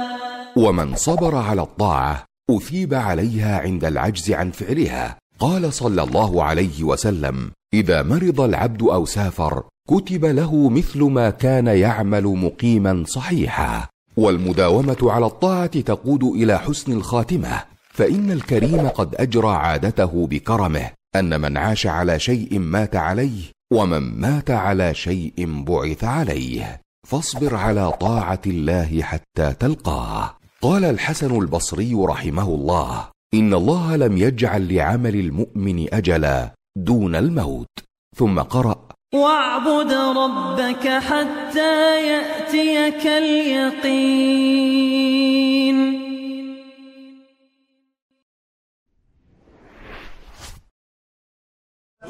ومن 0.56 0.96
صبر 0.96 1.36
على 1.36 1.62
الطاعة 1.62 2.24
أثيب 2.50 2.94
عليها 2.94 3.58
عند 3.60 3.84
العجز 3.84 4.30
عن 4.30 4.50
فعلها. 4.50 5.16
قال 5.38 5.72
صلى 5.72 6.02
الله 6.02 6.44
عليه 6.44 6.84
وسلم 6.84 7.50
إذا 7.74 8.02
مرض 8.02 8.40
العبد 8.40 8.82
أو 8.82 9.06
سافر 9.06 9.62
كتب 9.88 10.24
له 10.24 10.68
مثل 10.68 11.02
ما 11.02 11.30
كان 11.30 11.66
يعمل 11.66 12.24
مقيما 12.24 13.04
صحيحا. 13.06 13.88
والمداومة 14.16 14.98
على 15.02 15.26
الطاعة 15.26 15.80
تقود 15.80 16.24
إلى 16.24 16.58
حسن 16.58 16.92
الخاتمة. 16.92 17.62
فإن 17.92 18.30
الكريم 18.30 18.88
قد 18.88 19.14
أجرى 19.14 19.48
عادته 19.48 20.26
بكرمه 20.30 20.90
أن 21.16 21.40
من 21.40 21.56
عاش 21.56 21.86
على 21.86 22.18
شيء 22.18 22.58
مات 22.58 22.96
عليه 22.96 23.59
ومن 23.72 24.20
مات 24.20 24.50
على 24.50 24.94
شيء 24.94 25.64
بعث 25.64 26.04
عليه 26.04 26.80
فاصبر 27.08 27.54
على 27.54 27.92
طاعة 27.92 28.40
الله 28.46 29.02
حتى 29.02 29.52
تلقاه. 29.60 30.36
قال 30.62 30.84
الحسن 30.84 31.38
البصري 31.38 31.94
رحمه 31.94 32.48
الله 32.48 33.08
إن 33.34 33.54
الله 33.54 33.96
لم 33.96 34.16
يجعل 34.16 34.74
لعمل 34.74 35.14
المؤمن 35.14 35.94
أجلا 35.94 36.54
دون 36.76 37.14
الموت. 37.16 37.68
ثم 38.16 38.40
قرأ 38.40 38.88
واعبد 39.14 39.92
ربك 39.92 40.88
حتى 40.88 42.06
يأتيك 42.08 43.06
اليقين. 43.06 44.70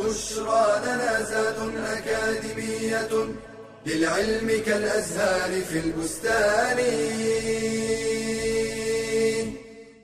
بشرى 0.00 0.66
لنا 0.84 1.22
زاد 1.22 1.58
أكاديمية 1.76 3.12
للعلم 3.86 4.62
كالأزهار 4.66 5.60
في 5.60 5.78
البستان. 5.78 6.78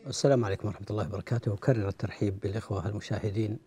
السلام 0.06 0.44
عليكم 0.44 0.68
ورحمة 0.68 0.86
الله 0.90 1.08
وبركاته. 1.08 1.54
أكرر 1.54 1.88
الترحيب 1.88 2.40
بالإخوة 2.40 2.88
المشاهدين 2.88 3.58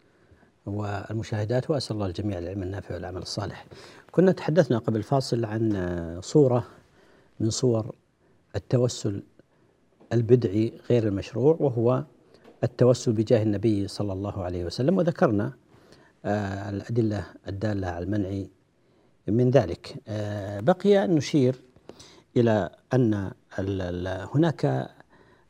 والمشاهدات 0.65 1.70
وأسأل 1.70 1.96
الله 1.96 2.06
الجميع 2.06 2.38
العلم 2.38 2.63
النافع 2.63 2.96
والعمل 2.96 3.22
الصالح. 3.22 3.65
كنا 4.12 4.32
تحدثنا 4.32 4.78
قبل 4.78 5.04
فاصل 5.04 5.46
عن 5.46 6.20
صورة 6.24 6.68
من 7.39 7.50
صور 7.50 7.96
التوسل 8.56 9.24
البدعي 10.13 10.74
غير 10.89 11.08
المشروع 11.08 11.58
وهو 11.60 12.04
التوسل 12.63 13.12
بجاه 13.12 13.44
النبي 13.44 13.88
صلى 13.88 14.13
الله 14.13 14.44
عليه 14.44 14.65
وسلم 14.65 14.98
وذكرنا 14.98 15.54
الأدلة 16.25 17.25
الدالة 17.47 17.88
على 17.88 18.05
المنع 18.05 18.43
من 19.27 19.49
ذلك. 19.49 19.95
آه، 20.08 20.60
بقي 20.60 21.03
أن 21.03 21.15
نشير 21.15 21.62
إلى 22.38 22.69
أن 22.93 23.32
هناك 24.34 24.89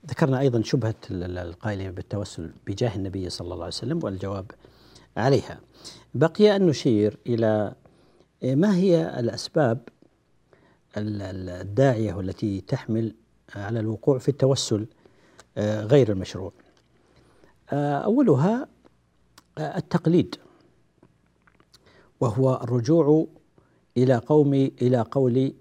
ذكرنا 0.09 0.39
أيضا 0.39 0.61
شبهة 0.61 0.95
القائلين 1.11 1.91
بالتوسل 1.91 2.51
بجاه 2.67 2.95
النبي 2.95 3.29
صلى 3.29 3.45
الله 3.45 3.65
عليه 3.65 3.73
وسلم 3.73 4.03
والجواب 4.03 4.51
عليها. 5.17 5.59
بقي 6.13 6.55
أن 6.55 6.67
نشير 6.67 7.17
إلى 7.27 7.75
ما 8.43 8.75
هي 8.75 9.19
الأسباب 9.19 9.79
الداعية 10.97 12.13
والتي 12.13 12.61
تحمل 12.61 13.15
على 13.55 13.79
الوقوع 13.79 14.17
في 14.17 14.29
التوسل 14.29 14.87
آه، 15.57 15.83
غير 15.83 16.11
المشروع؟ 16.11 16.51
آه، 17.73 17.97
أولها 17.97 18.67
آه، 19.57 19.77
التقليد. 19.77 20.35
وهو 22.19 22.59
الرجوع 22.63 23.27
إلى 23.97 24.15
قوم 24.15 24.53
إلى 24.53 25.01
قول 25.11 25.53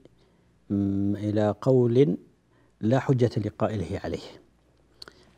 إلى 0.71 1.55
قول 1.63 2.17
لا 2.81 2.99
حجة 2.99 3.31
لقائله 3.45 4.01
عليه. 4.05 4.41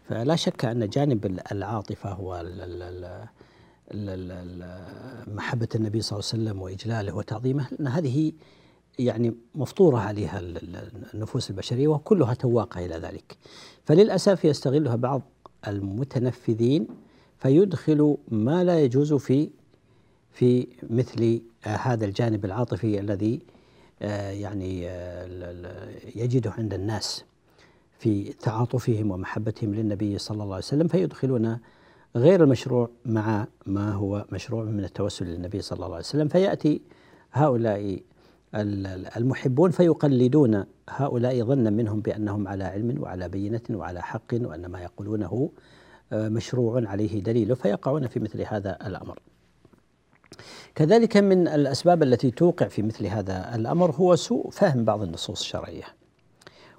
فلا 0.09 0.37
شك 0.37 0.65
أن 0.65 0.89
جانب 0.89 1.41
العاطفة 1.53 2.11
هو 2.13 2.45
محبة 5.27 5.69
النبي 5.75 6.01
صلى 6.01 6.19
الله 6.19 6.31
عليه 6.33 6.43
وسلم 6.43 6.63
وإجلاله 6.63 7.15
وتعظيمه 7.15 7.67
أن 7.81 7.87
هذه 7.87 8.33
يعني 8.99 9.35
مفطورة 9.55 9.99
عليها 9.99 10.41
النفوس 11.15 11.51
البشرية 11.51 11.89
وكلها 11.89 12.35
تواقة 12.35 12.85
إلى 12.87 12.95
ذلك. 12.95 13.37
فللأسف 13.85 14.45
يستغلها 14.45 14.97
بعض 14.97 15.23
المتنفذين 15.69 16.89
فيدخل 17.39 18.17
ما 18.29 18.65
لا 18.65 18.81
يجوز 18.81 19.15
في 19.15 19.51
في 20.41 20.67
مثل 20.91 21.41
هذا 21.63 22.05
الجانب 22.05 22.45
العاطفي 22.45 23.01
الذي 23.01 23.41
آه، 24.03 24.31
يعني 24.31 24.89
آه، 24.89 25.89
يجده 26.15 26.51
عند 26.51 26.75
الناس 26.75 27.25
في 27.99 28.33
تعاطفهم 28.33 29.11
ومحبتهم 29.11 29.75
للنبي 29.75 30.19
صلى 30.19 30.43
الله 30.43 30.55
عليه 30.55 30.65
وسلم 30.65 30.89
فيدخلون 30.89 31.59
غير 32.17 32.45
المشروع 32.45 32.89
مع 33.07 33.47
ما 33.67 33.93
هو 33.93 34.27
مشروع 34.33 34.65
من 34.65 34.85
التوسل 34.85 35.27
للنبي 35.27 35.61
صلى 35.61 35.77
الله 35.77 35.87
عليه 35.87 36.05
وسلم 36.05 36.29
فيأتي 36.29 36.81
هؤلاء 37.33 38.01
المحبون 39.17 39.71
فيقلدون 39.71 40.65
هؤلاء 40.89 41.45
ظنا 41.45 41.71
منهم 41.71 42.01
بأنهم 42.01 42.49
على 42.49 42.65
علم 42.65 43.03
وعلى 43.03 43.29
بينة 43.29 43.63
وعلى 43.71 44.03
حق 44.03 44.33
وأن 44.33 44.67
ما 44.67 44.81
يقولونه 44.83 45.51
آه، 46.13 46.29
مشروع 46.29 46.89
عليه 46.89 47.23
دليل 47.23 47.57
فيقعون 47.57 48.07
في 48.07 48.21
مثل 48.21 48.43
هذا 48.43 48.79
الأمر. 48.87 49.19
كذلك 50.75 51.17
من 51.17 51.49
الأسباب 51.49 52.03
التي 52.03 52.31
توقع 52.31 52.69
في 52.69 52.83
مثل 52.83 53.07
هذا 53.07 53.55
الأمر 53.55 53.91
هو 53.91 54.17
سوء 54.17 54.51
فهم 54.51 54.85
بعض 54.85 55.03
النصوص 55.03 55.41
الشرعية 55.41 55.85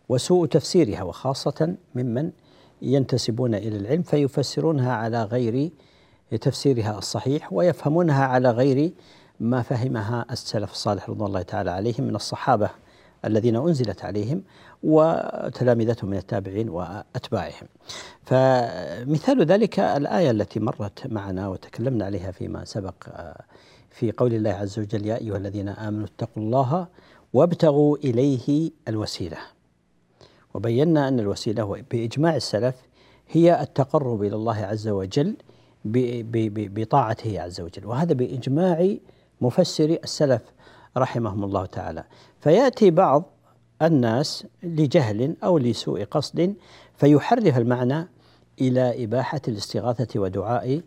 وسوء 0.09 0.45
تفسيرها 0.45 1.03
وخاصة 1.03 1.75
ممن 1.95 2.31
ينتسبون 2.81 3.55
إلى 3.55 3.77
العلم 3.77 4.01
فيفسرونها 4.01 4.93
على 4.93 5.23
غير 5.23 5.71
تفسيرها 6.41 6.97
الصحيح 6.97 7.53
ويفهمونها 7.53 8.25
على 8.25 8.51
غير 8.51 8.91
ما 9.39 9.61
فهمها 9.61 10.25
السلف 10.31 10.71
الصالح 10.71 11.09
رضوان 11.09 11.27
الله 11.27 11.41
تعالى 11.41 11.71
عليهم 11.71 12.03
من 12.03 12.15
الصحابة. 12.15 12.69
الذين 13.25 13.55
أنزلت 13.55 14.05
عليهم 14.05 14.43
وتلامذتهم 14.83 16.09
من 16.09 16.17
التابعين 16.17 16.69
وأتباعهم. 16.69 17.67
فمثال 18.23 19.45
ذلك 19.45 19.79
الآية 19.79 20.31
التي 20.31 20.59
مرت 20.59 21.07
معنا 21.07 21.47
وتكلمنا 21.47 22.05
عليها 22.05 22.31
فيما 22.31 22.65
سبق 22.65 22.95
آه، 23.07 23.41
في 23.89 24.11
قول 24.11 24.33
الله 24.33 24.51
عز 24.51 24.79
وجل 24.79 25.05
يا 25.05 25.17
أيها 25.17 25.37
الذين 25.37 25.69
آمنوا 25.69 26.05
اتقوا 26.05 26.43
الله 26.43 26.87
وابتغوا 27.33 27.97
إليه 27.97 28.71
الوسيلة. 28.87 29.37
وبينا 30.53 31.07
أن 31.07 31.19
الوسيلة 31.19 31.83
بإجماع 31.91 32.35
السلف 32.35 32.75
هي 33.29 33.61
التقرب 33.61 34.23
إلى 34.23 34.35
الله 34.35 34.57
عز 34.57 34.87
وجل 34.87 35.35
بطاعته 35.85 37.41
عز 37.41 37.61
وجل 37.61 37.85
وهذا 37.85 38.13
بإجماع 38.13 38.95
مفسري 39.41 39.99
السلف 40.03 40.41
رحمهم 40.97 41.43
الله 41.43 41.65
تعالى 41.65 42.03
فيأتي 42.39 42.91
بعض 42.91 43.23
الناس 43.81 44.45
لجهل 44.63 45.35
أو 45.43 45.57
لسوء 45.57 46.03
قصد 46.03 46.55
فيحرف 46.95 47.57
المعنى 47.57 48.07
إلى 48.61 49.03
إباحة 49.03 49.41
الاستغاثة 49.47 50.19
ودعاء 50.19 50.81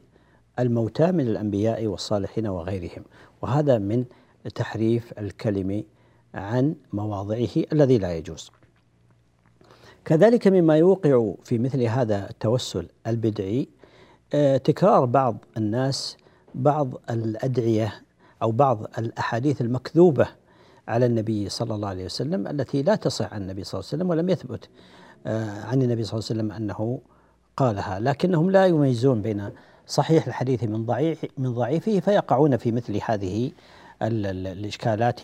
الموتى 0.58 1.12
من 1.12 1.20
الأنبياء 1.20 1.86
والصالحين 1.86 2.46
وغيرهم 2.46 3.04
وهذا 3.42 3.78
من 3.78 4.04
تحريف 4.54 5.18
الكلم 5.18 5.84
عن 6.34 6.74
مواضعه 6.92 7.48
الذي 7.72 7.98
لا 7.98 8.16
يجوز. 8.16 8.50
كذلك 10.04 10.48
مما 10.48 10.76
يوقع 10.76 11.34
في 11.44 11.58
مثل 11.58 11.82
هذا 11.82 12.30
التوسل 12.30 12.88
البدعي 13.06 13.68
آه، 14.34 14.56
تكرار 14.56 15.04
بعض 15.04 15.44
الناس 15.56 16.16
بعض 16.54 16.94
الأدعية 17.10 17.92
أو 18.42 18.52
بعض 18.52 18.86
الأحاديث 18.98 19.60
المكذوبة 19.60 20.26
على 20.88 21.06
النبي 21.06 21.48
صلى 21.48 21.74
الله 21.74 21.88
عليه 21.88 22.04
وسلم 22.04 22.46
التي 22.46 22.82
لا 22.82 22.94
تصح 22.94 23.34
عن 23.34 23.42
النبي 23.42 23.64
صلى 23.64 23.78
الله 23.78 23.88
عليه 23.92 23.98
وسلم 23.98 24.10
ولم 24.10 24.28
يثبت 24.28 24.68
آه، 25.26 25.64
عن 25.64 25.82
النبي 25.82 26.04
صلى 26.04 26.18
الله 26.18 26.28
عليه 26.30 26.40
وسلم 26.40 26.52
أنه 26.52 26.98
قالها. 27.56 28.00
لكنهم 28.00 28.50
لا 28.50 28.66
يميزون 28.66 29.22
بين 29.22 29.50
صحيح 29.86 30.26
الحديث 30.26 30.64
من 30.64 30.86
ضعيف 30.86 31.26
من 31.38 31.54
ضعيفه 31.54 32.00
فيقعون 32.00 32.56
في 32.56 32.72
مثل 32.72 33.00
هذه 33.08 33.50
الإشكالات 34.02 35.20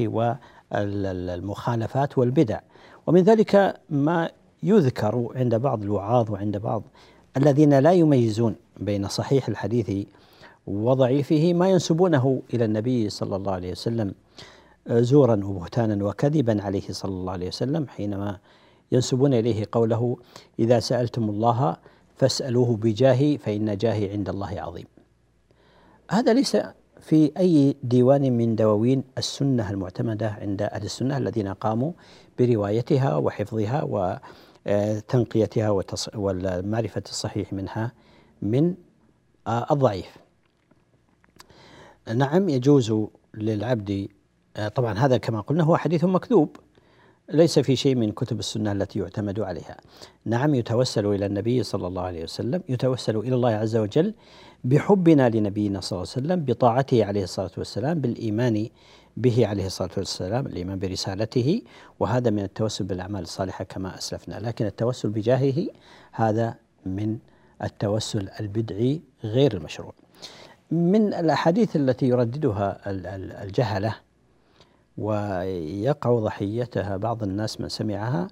والمخالفات 0.72 2.18
والبدع. 2.18 2.60
ومن 3.06 3.22
ذلك 3.22 3.80
ما 3.90 4.30
يذكر 4.62 5.28
عند 5.34 5.54
بعض 5.54 5.82
الوعاظ 5.82 6.30
وعند 6.30 6.56
بعض 6.56 6.82
الذين 7.36 7.78
لا 7.78 7.92
يميزون 7.92 8.56
بين 8.76 9.08
صحيح 9.08 9.48
الحديث 9.48 10.06
وضعيفه 10.66 11.54
ما 11.54 11.70
ينسبونه 11.70 12.42
إلى 12.54 12.64
النبي 12.64 13.10
صلى 13.10 13.36
الله 13.36 13.52
عليه 13.52 13.70
وسلم 13.72 14.14
زورا 14.90 15.44
وبهتانا 15.44 16.04
وكذبا 16.04 16.62
عليه 16.62 16.82
صلى 16.90 17.10
الله 17.10 17.32
عليه 17.32 17.48
وسلم 17.48 17.86
حينما 17.88 18.38
ينسبون 18.92 19.34
إليه 19.34 19.66
قوله 19.72 20.16
إذا 20.58 20.80
سألتم 20.80 21.30
الله 21.30 21.76
فاسألوه 22.16 22.76
بجاهي 22.76 23.38
فإن 23.38 23.76
جاهي 23.76 24.10
عند 24.12 24.28
الله 24.28 24.60
عظيم. 24.60 24.86
هذا 26.10 26.32
ليس 26.32 26.56
في 27.00 27.32
أي 27.38 27.76
ديوان 27.82 28.36
من 28.36 28.56
دواوين 28.56 29.04
السنة 29.18 29.70
المعتمدة 29.70 30.28
عند 30.28 30.62
أهل 30.62 30.84
السنة 30.84 31.16
الذين 31.16 31.48
قاموا 31.48 31.92
بروايتها 32.38 33.16
وحفظها 33.16 33.82
وتنقيتها 34.66 35.70
ومعرفه 36.14 37.02
الصحيح 37.08 37.52
منها 37.52 37.92
من 38.42 38.74
الضعيف. 39.48 40.16
نعم 42.14 42.48
يجوز 42.48 42.94
للعبد 43.34 44.08
آه، 44.56 44.68
طبعا 44.68 44.98
هذا 44.98 45.16
كما 45.16 45.40
قلنا 45.40 45.64
هو 45.64 45.76
حديث 45.76 46.04
مكذوب 46.04 46.56
ليس 47.32 47.58
في 47.58 47.76
شيء 47.76 47.94
من 47.94 48.12
كتب 48.12 48.38
السنة 48.38 48.72
التي 48.72 48.98
يعتمد 48.98 49.40
عليها. 49.40 49.76
نعم 50.24 50.54
يتوسل 50.54 51.06
إلى 51.06 51.26
النبي 51.26 51.62
صلى 51.62 51.86
الله 51.86 52.02
عليه 52.02 52.22
وسلم، 52.22 52.62
يتوسل 52.68 53.16
إلى 53.16 53.34
الله 53.34 53.50
عز 53.50 53.76
وجل 53.76 54.14
بحبنا 54.64 55.28
لنبينا 55.28 55.80
صلى 55.80 55.96
الله 55.96 56.12
عليه 56.16 56.26
وسلم، 56.26 56.44
بطاعته 56.44 57.04
عليه 57.04 57.22
الصلاة 57.22 57.50
والسلام، 57.58 58.00
بالإيمان 58.00 58.68
به 59.16 59.46
عليه 59.46 59.66
الصلاة 59.66 59.90
والسلام، 59.96 60.46
الإيمان 60.46 60.78
برسالته، 60.78 61.62
وهذا 62.00 62.30
من 62.30 62.42
التوسل 62.42 62.84
بالأعمال 62.84 63.22
الصالحة 63.22 63.64
كما 63.64 63.98
أسلفنا، 63.98 64.40
لكن 64.40 64.66
التوسل 64.66 65.08
بجاهه 65.08 65.66
هذا 66.12 66.54
من 66.86 67.18
التوسل 67.62 68.28
البدعي 68.40 69.00
غير 69.24 69.56
المشروع. 69.56 69.94
من 70.70 71.14
الأحاديث 71.14 71.76
التي 71.76 72.06
يرددها 72.08 72.80
الجهلة 73.44 73.96
ويقع 74.98 76.18
ضحيتها 76.18 76.96
بعض 76.96 77.22
الناس 77.22 77.60
من 77.60 77.68
سمعها 77.68 78.28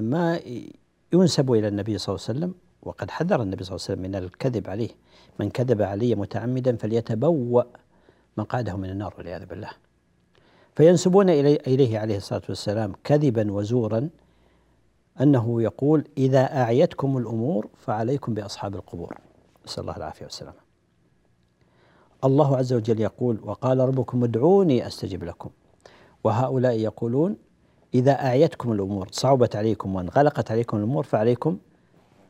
ما 0.00 0.40
ينسب 1.12 1.52
إلى 1.52 1.68
النبي 1.68 1.98
صلى 1.98 2.14
الله 2.14 2.26
عليه 2.28 2.38
وسلم 2.38 2.54
وقد 2.82 3.10
حذر 3.10 3.42
النبي 3.42 3.64
صلى 3.64 3.76
الله 3.76 3.86
عليه 3.88 4.00
وسلم 4.00 4.10
من 4.10 4.14
الكذب 4.14 4.70
عليه. 4.70 4.88
من 5.40 5.50
كذب 5.50 5.82
علي 5.82 6.14
متعمدا 6.14 6.76
فليتبوأ 6.76 7.62
مقعده 8.36 8.76
من 8.76 8.90
النار 8.90 9.14
والعياذ 9.18 9.46
بالله. 9.46 9.70
فينسبون 10.74 11.30
إليه 11.30 11.98
عليه 11.98 12.16
الصلاة 12.16 12.42
والسلام 12.48 12.92
كذبا 13.04 13.52
وزورا 13.52 14.08
أنه 15.20 15.62
يقول 15.62 16.04
إذا 16.18 16.62
أعيتكم 16.62 17.18
الأمور 17.18 17.68
فعليكم 17.76 18.34
بأصحاب 18.34 18.74
القبور. 18.74 19.18
نسأل 19.66 19.80
الله 19.80 19.96
العافية 19.96 20.24
والسلامة. 20.24 20.67
الله 22.24 22.56
عز 22.56 22.72
وجل 22.72 23.00
يقول 23.00 23.38
وقال 23.44 23.78
ربكم 23.78 24.24
ادعوني 24.24 24.86
أستجب 24.86 25.24
لكم. 25.24 25.50
وهؤلاء 26.24 26.72
يقولون 26.72 27.36
إذا 27.94 28.12
أعيتكم 28.12 28.72
الأمور 28.72 29.08
صعبت 29.12 29.56
عليكم 29.56 29.94
وانغلقت 29.94 30.50
عليكم 30.50 30.76
الأمور 30.76 31.04
فعليكم 31.04 31.58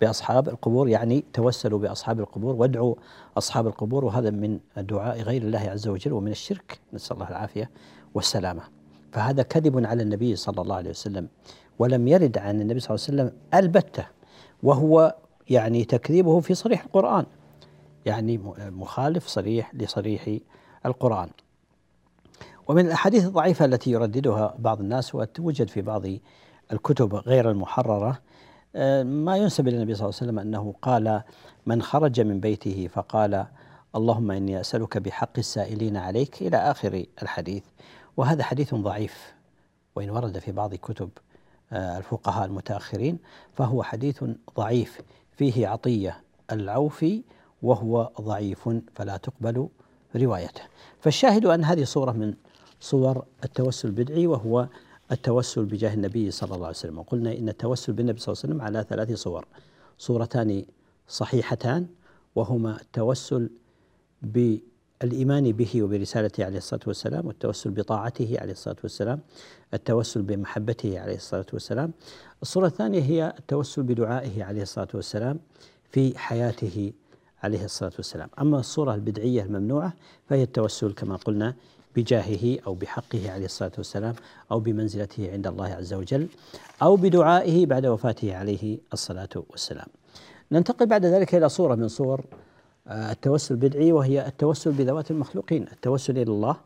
بأصحاب 0.01 0.49
القبور 0.49 0.89
يعني 0.89 1.25
توسلوا 1.33 1.79
بأصحاب 1.79 2.21
القبور 2.21 2.55
وادعوا 2.55 2.95
أصحاب 3.39 3.67
القبور 3.67 4.05
وهذا 4.05 4.31
من 4.31 4.59
دعاء 4.77 5.21
غير 5.21 5.43
الله 5.43 5.59
عز 5.59 5.89
وجل 5.89 6.13
ومن 6.13 6.31
الشرك. 6.31 6.81
نسأل 6.93 7.17
الله 7.17 7.29
العافية 7.29 7.71
والسلامة. 8.15 8.63
فهذا 9.13 9.43
كذب 9.43 9.87
على 9.87 10.03
النبي 10.03 10.37
صلى 10.37 10.63
الله 10.63 10.77
عليه 10.77 10.91
وسلم 10.91 11.29
ولم 11.79 12.09
يرد 12.09 12.39
عن 12.39 12.61
النبي 12.61 12.81
صلى 12.81 12.95
الله 12.95 13.05
عليه 13.09 13.23
وسلم 13.23 13.39
ألبتة 13.55 14.07
وهو 14.63 15.17
يعني 15.51 15.85
تكذيبه 15.85 16.41
في 16.41 16.55
صريح 16.55 16.85
القرآن. 16.85 17.27
يعني 18.09 18.41
مخالف 18.59 19.27
صريح 19.27 19.75
لصريح 19.75 20.39
القرآن. 20.87 21.29
ومن 22.69 22.87
الأحاديث 22.87 23.25
الضعيفة 23.25 23.65
التي 23.65 23.91
يرددها 23.91 24.55
بعض 24.59 24.81
الناس 24.81 25.15
وتوجد 25.15 25.69
في 25.69 25.83
بعض 25.83 26.03
الكتب 26.73 27.15
غير 27.15 27.51
المحررة 27.51 28.19
آه، 28.77 29.03
ما 29.03 29.37
ينسب 29.37 29.69
إلى 29.69 29.77
النبي 29.77 29.95
صلى 29.95 30.05
الله 30.05 30.19
عليه 30.21 30.31
وسلم 30.31 30.39
أنه 30.39 30.75
قال 30.83 31.23
من 31.67 31.83
خرج 31.83 32.21
من 32.21 32.41
بيته 32.41 32.89
فقال 32.93 33.47
اللهم 33.97 34.31
إني 34.31 34.61
أسألك 34.61 34.99
بحق 34.99 35.39
السائلين 35.39 35.97
عليك 35.97 36.43
إلى 36.43 36.57
آخر 36.57 37.05
الحديث. 37.23 37.63
وهذا 38.17 38.43
حديث 38.45 38.75
ضعيف 38.75 39.35
وإن 39.97 40.11
ورد 40.11 40.39
في 40.39 40.53
بعض 40.53 40.75
كتب 40.75 41.11
آه، 41.73 41.99
الفقهاء 41.99 42.47
المتأخرين 42.47 43.19
فهو 43.53 43.83
حديث 43.83 44.25
ضعيف 44.57 45.01
فيه 45.33 45.69
عطية 45.69 46.21
العوفي 46.53 47.23
وهو 47.63 48.11
ضعيف 48.21 48.69
فلا 48.95 49.17
تقبل 49.17 49.69
روايته. 50.17 50.63
فالشاهد 51.01 51.47
أن 51.47 51.65
هذه 51.65 51.85
صورة 51.85 52.13
من 52.13 52.35
صور 52.81 53.25
التوسل 53.45 53.89
البدعي 53.89 54.27
وهو 54.27 54.69
التوسل 55.13 55.65
بجاه 55.65 55.95
النبي 55.95 56.31
صلى 56.31 56.55
الله 56.55 56.67
عليه 56.67 56.77
وسلم. 56.77 56.99
وقلنا 56.99 57.33
إن 57.33 57.49
التوسل 57.49 57.93
بالنبي 57.93 58.21
صلى 58.21 58.33
الله 58.33 58.43
عليه 58.45 58.55
وسلم 58.55 58.63
على 58.67 58.87
ثلاث 58.89 59.13
صور. 59.13 59.47
صورتان 59.99 60.65
صحيحتان 61.09 61.87
وهما 62.35 62.81
التوسل 62.81 63.51
بالإيمان 64.23 65.53
به 65.53 65.83
وبرسالته 65.83 66.45
عليه 66.45 66.59
الصلاة 66.59 66.81
والسلام 66.87 67.27
والتوسل 67.27 67.71
بطاعته 67.71 68.37
عليه 68.41 68.53
الصلاة 68.53 68.77
والسلام 68.83 69.21
التوسل 69.75 70.23
بمحبته 70.23 71.01
عليه 71.01 71.17
الصلاة 71.17 71.47
والسلام. 71.53 71.93
الصورة 72.43 72.67
الثانية 72.67 73.03
هي 73.03 73.35
التوسل 73.39 73.83
بدعائه 73.83 74.45
عليه 74.45 74.63
الصلاة 74.63 74.89
والسلام 74.95 75.39
في 75.93 76.19
حياته 76.19 76.93
عليه 77.43 77.65
الصلاة 77.65 77.93
والسلام. 77.97 78.29
أما 78.41 78.61
الصورة 78.61 78.95
البدعية 78.95 79.43
الممنوعة 79.43 79.93
فهي 80.29 80.43
التوسل 80.43 80.93
كما 80.93 81.17
قلنا 81.17 81.55
بجاهه 81.97 82.59
أو 82.67 82.75
بحقه 82.75 83.31
عليه 83.31 83.45
الصلاة 83.45 83.73
والسلام 83.79 84.15
أو 84.51 84.61
بمنزلته 84.61 85.33
عند 85.33 85.47
الله 85.47 85.67
عز 85.67 85.95
وجل 85.95 86.29
أو 86.83 86.97
بدعائه 86.97 87.67
بعد 87.67 87.87
وفاته 87.87 88.37
عليه 88.37 88.79
الصلاة 88.93 89.29
والسلام. 89.51 89.87
ننتقل 90.53 90.87
بعد 90.87 91.07
ذلك 91.07 91.35
إلى 91.35 91.49
صورة 91.49 91.75
من 91.75 91.89
صور 91.89 92.25
آه، 92.89 93.13
التوسل 93.13 93.55
البدعي 93.55 93.93
وهي 93.93 94.27
التوسل 94.27 94.73
بذوات 94.73 95.11
المخلوقين 95.11 95.63
التوسل 95.73 96.19
إلى 96.19 96.33
الله 96.33 96.57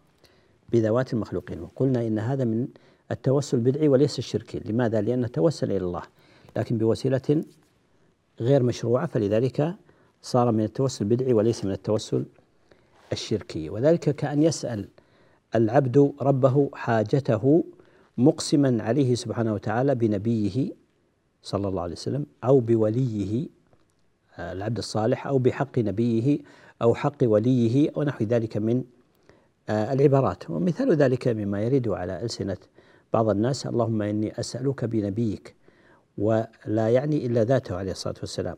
بذوات 0.72 1.12
المخلوقين. 1.12 1.60
وقلنا 1.60 2.06
إن 2.06 2.18
هذا 2.18 2.44
من 2.44 2.68
التوسل 3.10 3.58
البدعي 3.58 3.88
وليس 3.88 4.18
الشركي 4.18 4.60
لماذا؟ 4.64 5.00
لأنه 5.00 5.26
توسل 5.26 5.70
إلى 5.70 5.84
الله 5.84 6.02
لكن 6.56 6.78
بوسيلة 6.78 7.44
غير 8.40 8.62
مشروعة. 8.62 9.06
فلذلك 9.06 9.74
صار 10.22 10.52
من 10.52 10.64
التوسل 10.64 11.04
البدعي 11.04 11.32
وليس 11.32 11.64
من 11.64 11.72
التوسل 11.72 12.24
الشركي. 13.12 13.70
وذلك 13.70 14.16
كأن 14.16 14.42
يسأل 14.42 14.88
العبد 15.54 16.12
ربه 16.20 16.70
حاجته 16.74 17.64
مقسما 18.18 18.82
عليه 18.82 19.14
سبحانه 19.14 19.54
وتعالى 19.54 19.94
بنبيه 19.94 20.70
صلى 21.42 21.68
الله 21.68 21.82
عليه 21.82 21.92
وسلم 21.92 22.26
أو 22.44 22.60
بوليه 22.60 23.48
آه، 24.38 24.52
العبد 24.52 24.78
الصالح 24.78 25.26
أو 25.26 25.38
بحق 25.38 25.78
نبيه 25.78 26.38
أو 26.82 26.94
حق 26.94 27.16
وليه 27.22 27.90
أو 27.96 28.02
نحو 28.02 28.24
ذلك 28.24 28.56
من 28.56 28.84
آه، 29.68 29.92
العبارات. 29.92 30.50
ومثال 30.50 30.96
ذلك 30.96 31.28
مما 31.28 31.62
يرد 31.62 31.88
على 31.88 32.22
ألسنة 32.22 32.56
بعض 33.12 33.28
الناس 33.28 33.66
اللهم 33.66 34.02
إني 34.02 34.40
أسألك 34.40 34.84
بنبيك 34.84 35.54
ولا 36.18 36.88
يعني 36.88 37.26
إلا 37.26 37.44
ذاته 37.44 37.76
عليه 37.76 37.92
الصلاة 37.92 38.16
والسلام. 38.20 38.56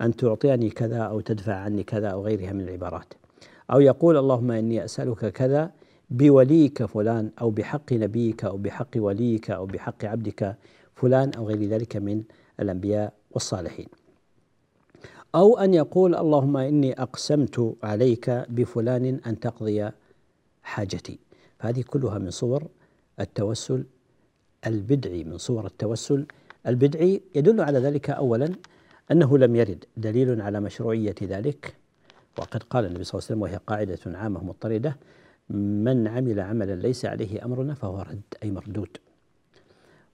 أن 0.00 0.16
تعطيني 0.16 0.70
كذا 0.70 0.98
أو 0.98 1.20
تدفع 1.20 1.54
عني 1.54 1.82
كذا 1.82 2.08
أو 2.08 2.24
غيرها 2.24 2.52
من 2.52 2.60
العبارات. 2.60 3.14
أو 3.70 3.80
يقول 3.80 4.16
اللهم 4.16 4.50
إني 4.50 4.84
أسألك 4.84 5.32
كذا 5.32 5.70
بوليك 6.10 6.84
فلان 6.84 7.30
أو 7.40 7.50
بحق 7.50 7.92
نبيك 7.92 8.44
أو 8.44 8.56
بحق 8.56 8.88
وليك 8.96 9.50
أو 9.50 9.66
بحق 9.66 10.04
عبدك 10.04 10.56
فلان 10.94 11.30
أو 11.36 11.46
غير 11.48 11.64
ذلك 11.64 11.96
من 11.96 12.22
الأنبياء 12.60 13.12
والصالحين. 13.30 13.88
أو 15.34 15.58
أن 15.58 15.74
يقول 15.74 16.14
اللهم 16.14 16.56
إني 16.56 17.02
أقسمت 17.02 17.76
عليك 17.82 18.30
بفلان 18.30 19.20
أن 19.26 19.40
تقضي 19.40 19.90
حاجتي. 20.62 21.18
فهذه 21.58 21.82
كلها 21.82 22.18
من 22.18 22.30
صور 22.30 22.62
التوسل 23.20 23.84
البدعي 24.66 25.24
من 25.24 25.38
صور 25.38 25.66
التوسل 25.66 26.26
البدعي 26.66 27.22
يدل 27.34 27.60
على 27.60 27.78
ذلك 27.78 28.10
أولا 28.10 28.54
أنه 29.12 29.38
لم 29.38 29.56
يرد 29.56 29.84
دليل 29.96 30.40
على 30.40 30.60
مشروعية 30.60 31.14
ذلك 31.22 31.74
وقد 32.38 32.62
قال 32.62 32.84
النبي 32.84 33.04
صلى 33.04 33.18
الله 33.18 33.26
عليه 33.26 33.32
وسلم 33.32 33.42
وهي 33.42 33.60
قاعدة 33.66 34.18
عامة 34.18 34.44
مضطردة 34.44 34.96
من 35.50 36.08
عمل 36.08 36.40
عملا 36.40 36.74
ليس 36.74 37.04
عليه 37.04 37.44
أمرنا 37.44 37.74
فهو 37.74 38.00
رد 38.00 38.22
أي 38.42 38.50
مردود. 38.50 38.88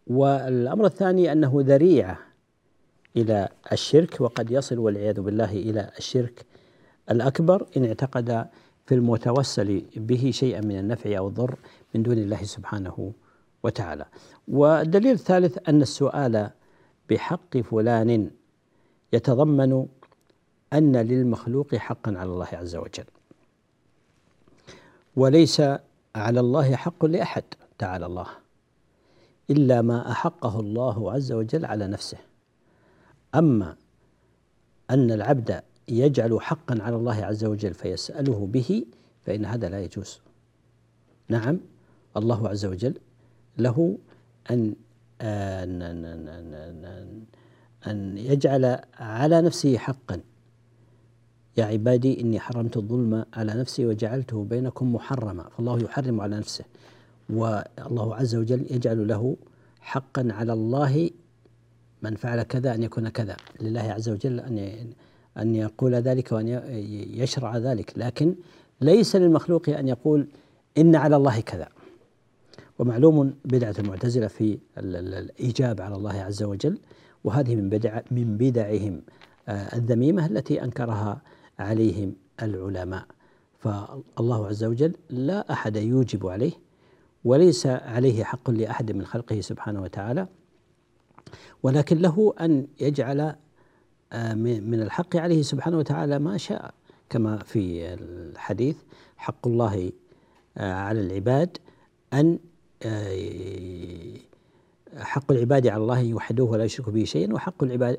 والأمر 0.07 0.87
الثاني 0.87 1.33
أنه 1.33 1.53
ذريعه 1.57 2.19
إلى 3.17 3.49
الشرك 3.73 4.21
وقد 4.21 4.51
يصل 4.51 4.79
والعياذ 4.79 5.21
بالله 5.21 5.53
إلى 5.53 5.91
الشرك 5.99 6.45
الأكبر 7.11 7.67
إن 7.77 7.85
اعتقد 7.85 8.47
في 8.87 8.95
المتوسل 8.95 9.83
به 9.97 10.31
شيئا 10.35 10.61
من 10.61 10.79
النفع 10.79 11.19
أو 11.19 11.29
الضر 11.29 11.59
من 11.95 12.03
دون 12.03 12.19
الله 12.19 12.43
سبحانه 12.43 13.13
وتعالى. 13.63 14.05
والدليل 14.49 15.13
الثالث 15.13 15.59
أن 15.69 15.83
السؤال 15.83 16.51
بحق 17.11 17.59
فلان 17.59 18.31
يتضمن 19.13 19.87
أن 20.73 20.97
للمخلوق 20.97 21.75
حقا 21.75 22.15
على 22.19 22.31
الله 22.31 22.49
عز 22.53 22.77
وجل. 22.77 23.05
وليس 25.17 25.63
على 26.15 26.41
الله 26.41 26.77
حق 26.77 27.05
لأحد 27.05 27.45
تعالى 27.79 28.07
الله 28.07 28.27
إلا 29.51 29.83
ما 29.83 30.11
أحقه 30.11 30.61
الله 30.61 31.13
عز 31.13 31.33
وجل 31.33 31.65
على 31.65 31.87
نفسه 31.87 32.19
أما 33.35 33.77
أن 34.91 35.11
العبد 35.11 35.63
يجعل 35.89 36.41
حقا 36.41 36.83
على 36.83 36.97
الله 36.97 37.25
عز 37.25 37.45
وجل 37.45 37.75
فيسأله 37.75 38.47
به 38.47 38.85
فإن 39.23 39.45
هذا 39.45 39.69
لا 39.69 39.81
يجوز 39.81 40.21
نعم 41.29 41.61
الله 42.17 42.49
عز 42.49 42.67
وجل 42.67 42.95
له 43.59 43.99
أن, 44.51 44.75
أن, 45.21 45.83
أن, 45.83 46.07
أن 46.87 47.25
يجعل 48.17 48.79
على 48.99 49.43
نفسه 49.43 49.79
حقا. 49.79 50.21
يا 51.57 51.65
عبادي 51.65 52.21
إني 52.21 52.41
حرمت 52.41 52.77
الظلم 52.77 53.25
على 53.35 53.55
نفسي 53.55 53.87
وجعلته 53.87 54.45
بينكم 54.45 54.95
محرما 54.95 55.49
فالله 55.57 55.83
يحرم 55.83 56.21
على 56.21 56.37
نفسه. 56.37 56.65
والله 57.31 58.17
عز 58.17 58.35
وجل 58.35 58.67
يجعل 58.71 59.09
له 59.09 59.37
حقا 59.81 60.29
على 60.31 60.53
الله 60.53 61.11
من 62.03 62.17
فعل 62.17 62.43
كذا 62.43 62.75
أن 62.75 62.83
يكون 62.83 63.09
كذا. 63.09 63.37
لله 63.61 63.81
عز 63.81 64.09
وجل 64.09 64.41
أن 64.41 64.77
أن 65.39 65.55
يقول 65.55 65.95
ذلك 65.95 66.33
وأن 66.33 66.49
يشرع 67.15 67.57
ذلك. 67.59 67.93
لكن 67.97 68.35
ليس 68.81 69.17
للمخلوق 69.17 69.69
أن 69.69 69.89
يقول 69.89 70.27
إن 70.79 70.97
على 70.97 71.17
الله 71.17 71.41
كذا. 71.41 71.69
ومعلوم 72.79 73.35
بدعة 73.45 73.75
المعتزلة 73.79 74.27
في 74.27 74.59
الإيجاب 74.79 75.81
على 75.81 75.95
الله 75.95 76.21
عز 76.23 76.43
وجل. 76.43 76.79
وهذه 77.25 77.57
من 77.57 77.69
بدع 77.69 78.01
من 78.11 78.37
بدعهم 78.37 79.03
آه، 79.49 79.77
الذميمة 79.77 80.27
التي 80.27 80.65
أنكرها 80.65 81.23
عليهم 81.59 82.15
العلماء. 82.43 83.07
فالله 83.59 84.47
عز 84.47 84.65
وجل 84.65 84.93
لا 85.11 85.53
أحد 85.53 85.77
يوجب 85.77 86.27
عليه 86.27 86.53
وليس 87.25 87.67
عليه 87.67 88.25
حق 88.25 88.51
لأحد 88.51 88.93
من 88.93 89.05
خلقه 89.05 89.41
سبحانه 89.41 89.83
وتعالى 89.83 90.29
ولكن 91.63 91.99
له 91.99 92.35
أن 92.41 92.67
يجعل 92.81 93.35
آه، 94.13 94.35
من 94.35 94.83
الحق 94.83 95.17
عليه 95.17 95.43
سبحانه 95.43 95.79
وتعالى 95.79 96.19
ما 96.19 96.37
شاء. 96.37 96.75
كما 97.11 97.37
في 97.37 97.95
الحديث 97.95 98.77
حق 99.17 99.47
الله 99.47 99.93
آه، 100.57 100.73
على 100.73 101.01
العباد 101.01 101.59
آه، 102.83 104.17
حق 104.97 105.33
العباد 105.33 105.67
على 105.67 105.83
الله 105.83 105.99
يوحدوه 105.99 106.51
ولا 106.51 106.65
يشركوا 106.65 106.93
به 106.93 107.05
شيئا 107.05 107.35
وحق 107.35 107.65
العباد 107.65 107.99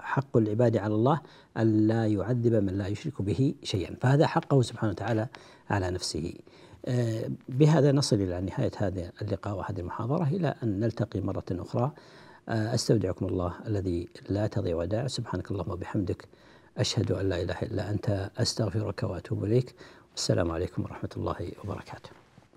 حق 0.00 0.36
العباد 0.36 0.76
على 0.76 0.94
الله 0.94 1.20
أن 1.56 1.86
لا 1.86 2.06
يعذب 2.06 2.54
من 2.54 2.78
لا 2.78 2.86
يشرك 2.86 3.22
به 3.22 3.54
شيئا. 3.62 3.96
فهذا 4.00 4.26
حقه 4.26 4.62
سبحانه 4.62 4.92
وتعالى 4.92 5.28
على 5.70 5.90
نفسه. 5.90 6.34
آه، 6.86 7.30
بهذا 7.48 7.92
نصل 7.92 8.16
إلى 8.16 8.40
نهاية 8.40 8.70
هذا 8.76 9.12
اللقاء 9.22 9.56
وهذه 9.56 9.80
المحاضرة. 9.80 10.28
إلى 10.28 10.54
أن 10.62 10.80
نلتقي 10.80 11.20
مرة 11.20 11.44
أخرى. 11.50 11.92
آه، 12.48 12.74
أستودعكم 12.74 13.26
الله 13.26 13.54
الذي 13.66 14.08
لا 14.28 14.46
تضيع 14.46 14.76
ودائع 14.76 15.06
سبحانك 15.06 15.50
اللهم 15.50 15.70
وبحمدك. 15.70 16.28
أشهد 16.78 17.12
أن 17.12 17.28
لا 17.28 17.42
إله 17.42 17.62
إلا 17.62 17.90
أنت. 17.90 18.30
أستغفرك 18.38 19.02
وأتوب 19.02 19.44
إليك. 19.44 19.74
والسلام 20.12 20.50
عليكم 20.50 20.82
ورحمة 20.82 21.10
الله 21.16 21.52
وبركاته. 21.64 22.25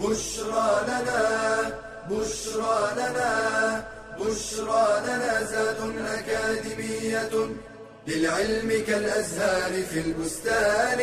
بشرى 0.00 0.84
لنا 0.88 1.22
بشرى 2.10 2.92
لنا 2.96 3.84
بشرى 4.20 5.02
لنا 5.06 5.44
زاد 5.44 5.80
أكاديمية 6.18 7.34
للعلم 8.06 8.84
كالأزهار 8.86 9.82
في 9.82 10.00
البستان. 10.00 11.00